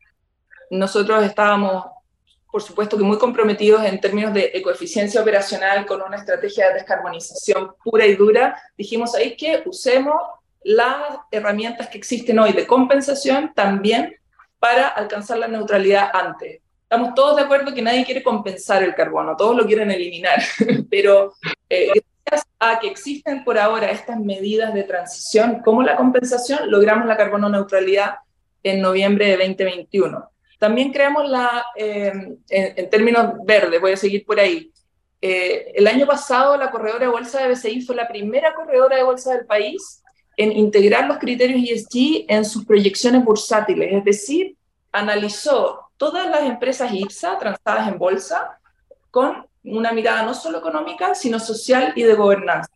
nosotros 0.69 1.23
estábamos, 1.23 1.85
por 2.51 2.61
supuesto 2.61 2.97
que 2.97 3.03
muy 3.03 3.17
comprometidos 3.17 3.83
en 3.85 3.99
términos 4.01 4.33
de 4.33 4.51
ecoeficiencia 4.53 5.21
operacional 5.21 5.85
con 5.85 6.01
una 6.01 6.17
estrategia 6.17 6.67
de 6.67 6.75
descarbonización 6.75 7.75
pura 7.83 8.05
y 8.05 8.15
dura, 8.15 8.61
dijimos 8.77 9.15
ahí 9.15 9.35
que 9.35 9.63
usemos 9.65 10.15
las 10.63 11.17
herramientas 11.31 11.87
que 11.87 11.97
existen 11.97 12.37
hoy 12.39 12.53
de 12.53 12.67
compensación 12.67 13.53
también 13.55 14.15
para 14.59 14.87
alcanzar 14.87 15.37
la 15.37 15.47
neutralidad 15.47 16.09
antes 16.13 16.61
estamos 16.91 17.15
todos 17.15 17.37
de 17.37 17.43
acuerdo 17.43 17.73
que 17.73 17.81
nadie 17.81 18.03
quiere 18.03 18.21
compensar 18.21 18.83
el 18.83 18.93
carbono, 18.93 19.37
todos 19.37 19.55
lo 19.55 19.65
quieren 19.65 19.91
eliminar, 19.91 20.43
pero 20.89 21.33
eh, 21.69 21.89
gracias 22.25 22.49
a 22.59 22.79
que 22.81 22.89
existen 22.89 23.45
por 23.45 23.57
ahora 23.57 23.91
estas 23.91 24.19
medidas 24.19 24.73
de 24.73 24.83
transición 24.83 25.61
como 25.63 25.83
la 25.83 25.95
compensación, 25.95 26.69
logramos 26.69 27.07
la 27.07 27.15
carbono 27.15 27.47
neutralidad 27.47 28.15
en 28.61 28.81
noviembre 28.81 29.25
de 29.27 29.37
2021. 29.37 30.29
También 30.61 30.93
creamos 30.93 31.27
la, 31.27 31.65
eh, 31.75 32.13
en, 32.49 32.89
términos 32.91 33.33
verdes, 33.45 33.81
voy 33.81 33.93
a 33.93 33.97
seguir 33.97 34.23
por 34.23 34.39
ahí. 34.39 34.71
Eh, 35.19 35.71
el 35.73 35.87
año 35.87 36.05
pasado 36.05 36.55
la 36.55 36.69
corredora 36.69 37.05
de 37.05 37.11
bolsa 37.11 37.41
de 37.41 37.51
BCI 37.51 37.81
fue 37.81 37.95
la 37.95 38.07
primera 38.07 38.53
corredora 38.53 38.95
de 38.95 39.01
bolsa 39.01 39.33
del 39.33 39.47
país 39.47 40.03
en 40.37 40.51
integrar 40.51 41.07
los 41.07 41.17
criterios 41.17 41.67
ESG 41.67 42.25
en 42.27 42.45
sus 42.45 42.63
proyecciones 42.63 43.25
bursátiles, 43.25 43.91
es 43.91 44.05
decir, 44.05 44.55
analizó 44.91 45.89
todas 45.97 46.29
las 46.29 46.43
empresas 46.43 46.93
IPSA 46.93 47.39
transadas 47.39 47.87
en 47.87 47.97
bolsa 47.97 48.59
con 49.09 49.47
una 49.63 49.91
mirada 49.93 50.21
no 50.21 50.35
solo 50.35 50.59
económica, 50.59 51.15
sino 51.15 51.39
social 51.39 51.91
y 51.95 52.03
de 52.03 52.13
gobernanza. 52.13 52.69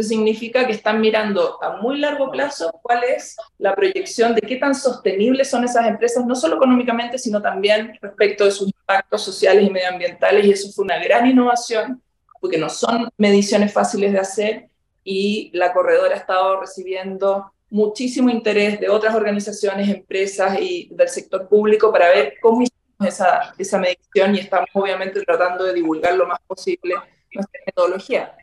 Significa 0.00 0.66
que 0.66 0.72
están 0.72 1.00
mirando 1.00 1.62
a 1.62 1.76
muy 1.76 1.98
largo 1.98 2.30
plazo 2.30 2.70
cuál 2.82 3.04
es 3.04 3.36
la 3.58 3.74
proyección 3.74 4.34
de 4.34 4.40
qué 4.40 4.56
tan 4.56 4.74
sostenibles 4.74 5.50
son 5.50 5.64
esas 5.64 5.86
empresas, 5.86 6.24
no 6.24 6.34
solo 6.34 6.56
económicamente, 6.56 7.18
sino 7.18 7.42
también 7.42 7.98
respecto 8.00 8.44
de 8.44 8.52
sus 8.52 8.68
impactos 8.68 9.22
sociales 9.22 9.66
y 9.66 9.70
medioambientales. 9.70 10.46
Y 10.46 10.52
eso 10.52 10.72
fue 10.72 10.84
una 10.84 10.98
gran 10.98 11.26
innovación, 11.26 12.02
porque 12.40 12.56
no 12.56 12.70
son 12.70 13.08
mediciones 13.18 13.72
fáciles 13.72 14.12
de 14.12 14.18
hacer 14.18 14.68
y 15.04 15.50
la 15.52 15.72
corredora 15.72 16.14
ha 16.14 16.18
estado 16.18 16.60
recibiendo 16.60 17.52
muchísimo 17.70 18.28
interés 18.28 18.80
de 18.80 18.88
otras 18.88 19.14
organizaciones, 19.14 19.88
empresas 19.88 20.58
y 20.60 20.88
del 20.92 21.08
sector 21.08 21.48
público 21.48 21.90
para 21.90 22.08
ver 22.08 22.34
cómo 22.40 22.62
hicimos 22.62 23.06
esa, 23.06 23.54
esa 23.58 23.78
medición 23.78 24.34
y 24.34 24.40
estamos 24.40 24.68
obviamente 24.74 25.22
tratando 25.22 25.64
de 25.64 25.72
divulgar 25.72 26.14
lo 26.14 26.26
más 26.26 26.38
posible 26.46 26.94
nuestra 27.32 27.60
metodología. 27.64 28.36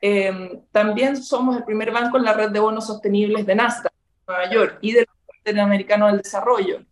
Em, 0.00 0.62
también 0.72 1.22
somos 1.22 1.56
el 1.56 1.64
primer 1.64 1.90
banco 1.90 2.16
en 2.16 2.24
la 2.24 2.32
red 2.32 2.50
de 2.50 2.60
bonos 2.60 2.86
sostenibles 2.86 3.44
de 3.46 3.54
Nasdaq, 3.54 3.92
Nueva 4.26 4.50
York, 4.50 4.78
y 4.80 4.92
del 4.92 5.06
Interamericano 5.38 6.06
del 6.06 6.18
Desarrollo. 6.18 6.82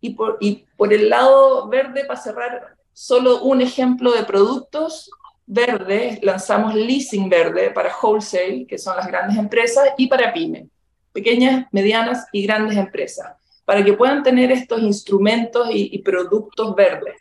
Y 0.00 0.10
por, 0.10 0.38
y 0.40 0.66
por 0.76 0.92
el 0.92 1.08
lado 1.08 1.68
verde, 1.68 2.04
para 2.04 2.20
cerrar, 2.20 2.76
solo 2.92 3.42
un 3.42 3.60
ejemplo 3.60 4.12
de 4.12 4.24
productos 4.24 5.10
verdes, 5.46 6.18
lanzamos 6.22 6.74
leasing 6.74 7.28
verde 7.28 7.70
para 7.70 7.94
wholesale, 8.02 8.66
que 8.66 8.78
son 8.78 8.96
las 8.96 9.06
grandes 9.06 9.36
empresas, 9.36 9.90
y 9.96 10.08
para 10.08 10.32
pyme 10.32 10.68
pequeñas, 11.16 11.66
medianas 11.72 12.26
y 12.30 12.46
grandes 12.46 12.76
empresas, 12.76 13.32
para 13.64 13.82
que 13.82 13.94
puedan 13.94 14.22
tener 14.22 14.52
estos 14.52 14.82
instrumentos 14.82 15.66
y, 15.72 15.98
productos 16.00 16.76
verdes. 16.76 17.16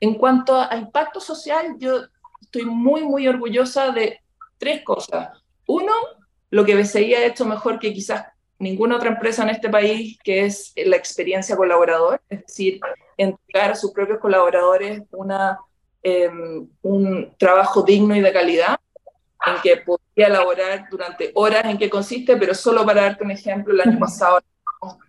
En 0.00 0.14
cuanto 0.14 0.56
a 0.56 0.76
impacto 0.76 1.18
social, 1.18 1.74
yo 1.78 2.02
estoy 2.40 2.64
muy, 2.64 3.02
muy 3.02 3.26
orgullosa 3.26 3.90
de 3.90 4.20
tres 4.64 4.82
cosas. 4.82 5.28
Uno, 5.66 5.92
lo 6.50 6.64
que 6.64 6.74
BCI 6.74 7.14
ha 7.14 7.26
hecho 7.26 7.44
mejor 7.44 7.78
que 7.78 7.92
quizás 7.92 8.24
ninguna 8.58 8.96
otra 8.96 9.10
empresa 9.10 9.42
en 9.42 9.50
este 9.50 9.68
país, 9.68 10.18
que 10.24 10.46
es 10.46 10.72
la 10.76 10.96
experiencia 10.96 11.54
colaborador, 11.54 12.22
es 12.30 12.46
decir, 12.46 12.80
entregar 13.18 13.72
a 13.72 13.74
sus 13.74 13.92
propios 13.92 14.18
colaboradores 14.20 15.02
una, 15.12 15.58
em, 16.02 16.66
un 16.82 17.34
trabajo 17.36 17.82
digno 17.82 18.16
y 18.16 18.20
de 18.20 18.32
calidad 18.32 18.76
en 19.46 19.60
que 19.62 19.76
podría 19.76 20.28
elaborar 20.28 20.86
durante 20.90 21.30
horas 21.34 21.66
en 21.66 21.76
qué 21.76 21.90
consiste, 21.90 22.38
pero 22.38 22.54
solo 22.54 22.86
para 22.86 23.02
darte 23.02 23.24
un 23.24 23.32
ejemplo, 23.32 23.74
el 23.74 23.82
año 23.82 23.98
pasado 23.98 24.40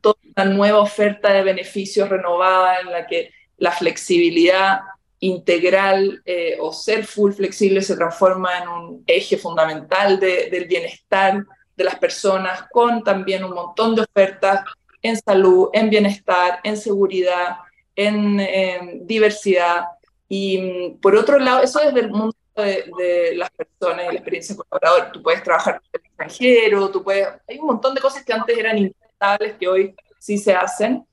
toda 0.01 0.15
una 0.35 0.45
nueva 0.45 0.79
oferta 0.79 1.31
de 1.31 1.43
beneficios 1.43 2.09
renovada 2.09 2.79
en 2.81 2.91
la 2.91 3.07
que 3.07 3.31
la 3.57 3.71
flexibilidad 3.71 4.81
integral 5.19 6.21
eh, 6.25 6.57
o 6.59 6.73
ser 6.73 7.05
full 7.05 7.31
flexible 7.31 7.81
se 7.81 7.95
transforma 7.95 8.59
en 8.59 8.67
un 8.67 9.03
eje 9.07 9.37
fundamental 9.37 10.19
del 10.19 10.65
bienestar 10.65 11.45
de 11.75 11.83
las 11.83 11.95
personas, 11.95 12.65
con 12.71 13.03
también 13.03 13.43
un 13.43 13.53
montón 13.53 13.95
de 13.95 14.01
ofertas 14.03 14.63
en 15.01 15.17
salud, 15.17 15.69
en 15.73 15.89
bienestar, 15.89 16.59
en 16.63 16.77
seguridad, 16.77 17.57
en, 17.95 18.39
en 18.39 19.05
diversidad. 19.05 19.85
Y 20.27 20.57
mm, 20.57 20.99
por 20.99 21.15
otro 21.15 21.37
lado, 21.37 21.61
eso 21.61 21.79
desde 21.79 21.99
el 21.99 22.09
mundo 22.09 22.35
de, 22.55 23.33
las 23.35 23.49
personas 23.51 24.05
y 24.05 24.07
la 24.07 24.13
experiencia 24.13 24.55
colaboradora. 24.55 25.11
Tú 25.11 25.21
puedes 25.21 25.43
trabajar 25.43 25.75
en 25.75 25.89
el 25.93 26.01
extranjero, 26.05 26.89
tú 26.89 27.03
puedes, 27.03 27.27
hay 27.47 27.59
un 27.59 27.67
montón 27.67 27.93
de 27.93 28.01
cosas 28.01 28.23
que 28.23 28.33
antes 28.33 28.57
eran 28.57 28.77
impensables 28.77 29.55
que 29.59 29.67
hoy 29.67 29.95
sí 30.19 30.37
se 30.37 30.53
hacen. 30.53 31.05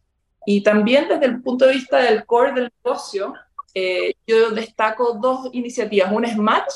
Y 0.45 0.62
también 0.62 1.09
desde 1.09 1.27
el 1.27 1.43
punto 1.43 1.67
de 1.67 1.75
vista 1.75 1.99
del 1.99 2.25
core 2.25 2.53
del 2.53 2.73
negocio, 2.85 3.35
eh, 3.75 4.15
yo 4.27 4.51
destaco 4.51 5.15
dos 5.15 5.49
iniciativas. 5.53 6.13
Una 6.13 6.29
es 6.29 6.37
Match, 6.37 6.73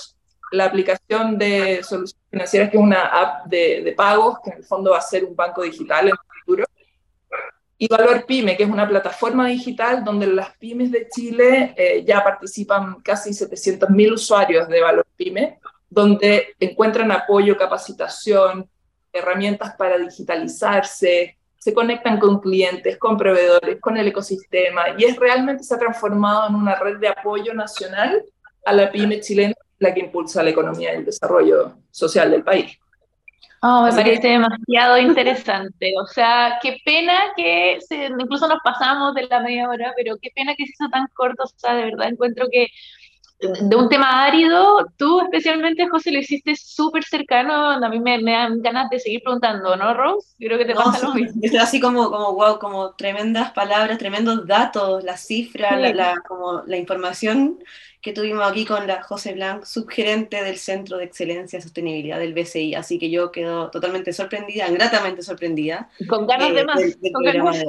la 0.53 0.67
aplicación 0.67 1.39
de 1.39 1.83
soluciones 1.83 2.17
financieras, 2.31 2.71
que 2.71 2.77
es 2.77 2.83
una 2.83 3.03
app 3.07 3.47
de, 3.47 3.83
de 3.83 3.93
pagos, 3.93 4.39
que 4.45 4.51
en 4.51 4.57
el 4.59 4.65
fondo 4.65 4.93
va 4.93 4.99
a 4.99 5.03
ser 5.03 5.25
un 5.25 5.35
banco 5.35 5.63
digital 5.63 6.07
en 6.07 6.13
el 6.13 6.41
futuro 6.41 6.65
y 7.79 7.89
Valor 7.89 8.25
Pyme, 8.25 8.57
que 8.57 8.63
es 8.63 8.71
una 8.71 8.89
plataforma 8.89 9.49
digital 9.49 10.03
donde 10.03 10.27
las 10.27 10.57
pymes 10.57 10.91
de 10.91 11.09
Chile 11.09 11.75
eh, 11.77 12.05
ya 12.07 12.25
participan 12.25 13.01
casi 13.03 13.31
700.000 13.31 14.15
usuarios 14.15 14.69
de 14.69 14.81
Valor 14.81 15.07
Pyme, 15.17 15.59
donde 15.91 16.55
encuentran 16.59 17.13
apoyo, 17.13 17.57
capacitación, 17.57 18.69
herramientas 19.13 19.75
para 19.77 19.99
digitalizarse, 19.99 21.37
se 21.67 21.75
conectan 21.75 22.21
con 22.21 22.39
clientes, 22.39 22.97
con 22.97 23.17
proveedores, 23.17 23.81
con 23.81 23.97
el 23.97 24.07
ecosistema, 24.07 24.83
y 24.97 25.03
es 25.03 25.17
realmente 25.17 25.65
se 25.65 25.75
ha 25.75 25.79
transformado 25.81 26.49
en 26.49 26.55
una 26.55 26.77
red 26.77 26.99
de 26.99 27.09
apoyo 27.09 27.53
nacional 27.55 28.23
a 28.65 28.73
la 28.73 28.89
pyme 28.93 29.19
chilena, 29.19 29.53
la 29.81 29.93
que 29.93 29.99
impulsa 29.99 30.45
la 30.45 30.51
economía 30.51 30.93
y 30.93 30.99
el 30.99 31.05
desarrollo 31.05 31.75
social 31.91 32.31
del 32.31 32.45
país. 32.45 32.79
Oh, 33.63 33.83
me 33.83 33.91
parece 33.91 34.29
demasiado 34.29 34.97
interesante. 34.99 35.93
O 36.01 36.07
sea, 36.07 36.61
qué 36.63 36.77
pena 36.85 37.33
que 37.35 37.81
incluso 38.17 38.47
nos 38.47 38.61
pasamos 38.63 39.13
de 39.17 39.27
la 39.27 39.41
media 39.41 39.69
hora, 39.69 39.93
pero 39.97 40.17
qué 40.23 40.31
pena 40.37 40.55
que 40.55 40.67
se 40.67 40.71
hizo 40.71 40.89
tan 40.89 41.09
corto. 41.15 41.43
O 41.43 41.49
sea, 41.57 41.75
de 41.75 41.87
verdad 41.87 42.11
encuentro 42.11 42.47
que 42.49 42.69
de 43.39 43.77
un 43.77 43.89
tema 43.89 44.25
árido, 44.25 44.87
tú 44.97 45.21
especialmente, 45.21 45.87
José, 45.89 46.11
lo 46.11 46.21
hiciste 46.21 46.57
súper 46.57 47.05
cercano, 47.05 47.73
a 47.73 47.89
mí 47.89 48.01
me, 48.01 48.21
dan 48.23 48.63
ganas 48.63 48.89
de 48.89 48.99
seguir 48.99 49.23
preguntando, 49.23 49.77
¿no, 49.77 49.93
Rose? 49.93 50.35
Yo 50.39 50.49
creo 50.49 50.59
que 50.59 50.65
te 50.65 50.75
pasa 50.75 51.09
lo 51.09 51.15
mismo. 51.15 51.41
Es 51.43 51.55
así 51.59 51.79
como, 51.79 52.11
como, 52.11 52.33
wow, 52.33 52.59
como 52.59 52.95
tremendas 52.95 53.53
palabras, 53.53 53.99
tremendos 53.99 54.47
datos, 54.47 55.05
las 55.05 55.27
cifras, 55.27 55.79
la, 55.95 56.23
como 56.27 56.63
la 56.67 56.77
información 56.77 57.59
que 58.01 58.13
tuvimos 58.13 58.49
aquí 58.49 58.65
con 58.65 58.87
la 58.87 59.03
José 59.03 59.35
Blanc, 59.35 59.65
subgerente 59.65 60.43
del 60.43 60.59
Centro 60.59 60.97
de 60.97 61.05
Excelencia 61.05 61.59
y 61.59 61.63
Sostenibilidad 61.63 62.19
del 62.19 62.35
BCI, 62.35 62.75
así 62.75 62.99
que 62.99 63.11
yo 63.11 63.33
quedo 63.33 63.69
totalmente 63.71 64.13
sorprendida, 64.13 64.71
gratamente 64.71 65.23
sorprendida. 65.23 65.91
Con 66.09 66.27
ganas 66.27 66.55
de 66.55 66.65
más. 66.65 66.81
con 67.13 67.25
ganas 67.25 67.59
de 67.59 67.67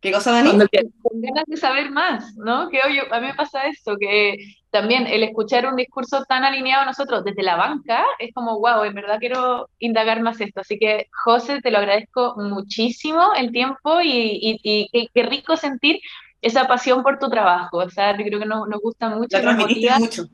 ¿Qué 0.00 0.12
cosa, 0.12 0.32
Dani? 0.32 0.50
Con 0.50 1.20
ganas 1.20 1.44
de 1.46 1.56
saber 1.58 1.90
más, 1.90 2.34
¿no? 2.36 2.70
Que 2.70 2.80
hoy 2.86 2.98
a 2.98 3.20
mí 3.20 3.26
me 3.26 3.34
pasa 3.34 3.66
esto, 3.66 3.96
que 3.98 4.36
también 4.70 5.06
el 5.06 5.22
escuchar 5.22 5.66
un 5.66 5.76
discurso 5.76 6.24
tan 6.24 6.42
alineado 6.42 6.82
a 6.82 6.86
nosotros 6.86 7.22
desde 7.22 7.42
la 7.42 7.56
banca 7.56 8.04
es 8.18 8.32
como, 8.32 8.58
wow, 8.60 8.84
en 8.84 8.94
verdad 8.94 9.18
quiero 9.18 9.68
indagar 9.78 10.22
más 10.22 10.40
esto. 10.40 10.60
Así 10.60 10.78
que, 10.78 11.08
José, 11.24 11.60
te 11.60 11.70
lo 11.70 11.78
agradezco 11.78 12.34
muchísimo 12.38 13.34
el 13.36 13.52
tiempo 13.52 14.00
y, 14.00 14.58
y, 14.62 15.08
qué, 15.12 15.22
rico 15.22 15.56
sentir 15.56 16.00
esa 16.40 16.66
pasión 16.66 17.02
por 17.02 17.18
tu 17.18 17.28
trabajo. 17.28 17.78
O 17.78 17.90
sea, 17.90 18.16
yo 18.16 18.24
creo 18.24 18.38
que 18.38 18.46
nos, 18.46 18.68
nos 18.68 18.80
gusta 18.80 19.10
mucho. 19.10 19.36
La 19.36 19.42
transmitiste 19.42 19.98
mucho. 19.98 20.24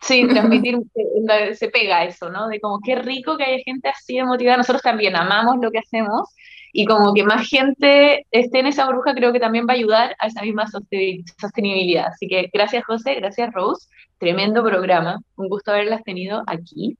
Sí, 0.00 0.28
transmitir, 0.28 0.78
se 1.54 1.68
pega 1.68 2.04
eso, 2.04 2.30
¿no? 2.30 2.46
De 2.46 2.60
como 2.60 2.78
qué 2.84 2.94
rico 2.94 3.36
que 3.36 3.44
haya 3.44 3.62
gente 3.64 3.88
así 3.88 4.16
de 4.16 4.24
motivada. 4.24 4.58
Nosotros 4.58 4.82
también 4.82 5.16
amamos 5.16 5.56
lo 5.60 5.72
que 5.72 5.78
hacemos 5.78 6.32
y 6.76 6.84
como 6.84 7.14
que 7.14 7.24
más 7.24 7.48
gente 7.48 8.26
esté 8.30 8.58
en 8.58 8.66
esa 8.66 8.86
bruja 8.86 9.14
creo 9.14 9.32
que 9.32 9.40
también 9.40 9.66
va 9.66 9.72
a 9.72 9.76
ayudar 9.76 10.14
a 10.18 10.26
esa 10.26 10.42
misma 10.42 10.66
sostenibilidad. 10.66 12.08
Así 12.08 12.28
que 12.28 12.50
gracias 12.52 12.84
José, 12.84 13.14
gracias 13.14 13.50
Rose, 13.54 13.88
tremendo 14.18 14.62
programa, 14.62 15.18
un 15.36 15.48
gusto 15.48 15.70
haberlas 15.70 16.04
tenido 16.04 16.42
aquí. 16.46 16.98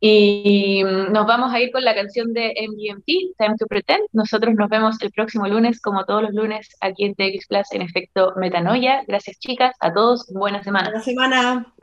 Y 0.00 0.84
nos 0.84 1.26
vamos 1.26 1.52
a 1.52 1.58
ir 1.58 1.72
con 1.72 1.84
la 1.84 1.92
canción 1.92 2.32
de 2.32 2.54
MGMT, 2.68 3.36
Time 3.36 3.56
to 3.58 3.66
Pretend. 3.66 4.04
Nosotros 4.12 4.54
nos 4.54 4.70
vemos 4.70 5.02
el 5.02 5.10
próximo 5.10 5.48
lunes, 5.48 5.80
como 5.80 6.04
todos 6.04 6.22
los 6.22 6.32
lunes, 6.32 6.68
aquí 6.80 7.04
en 7.04 7.16
TX 7.16 7.48
Plus 7.48 7.72
en 7.72 7.82
efecto 7.82 8.32
Metanoia. 8.36 9.02
Gracias 9.08 9.40
chicas, 9.40 9.74
a 9.80 9.92
todos, 9.92 10.32
buena 10.32 10.62
semana. 10.62 10.90
Buena 10.90 11.02
semana. 11.02 11.74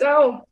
Chao. 0.00 0.51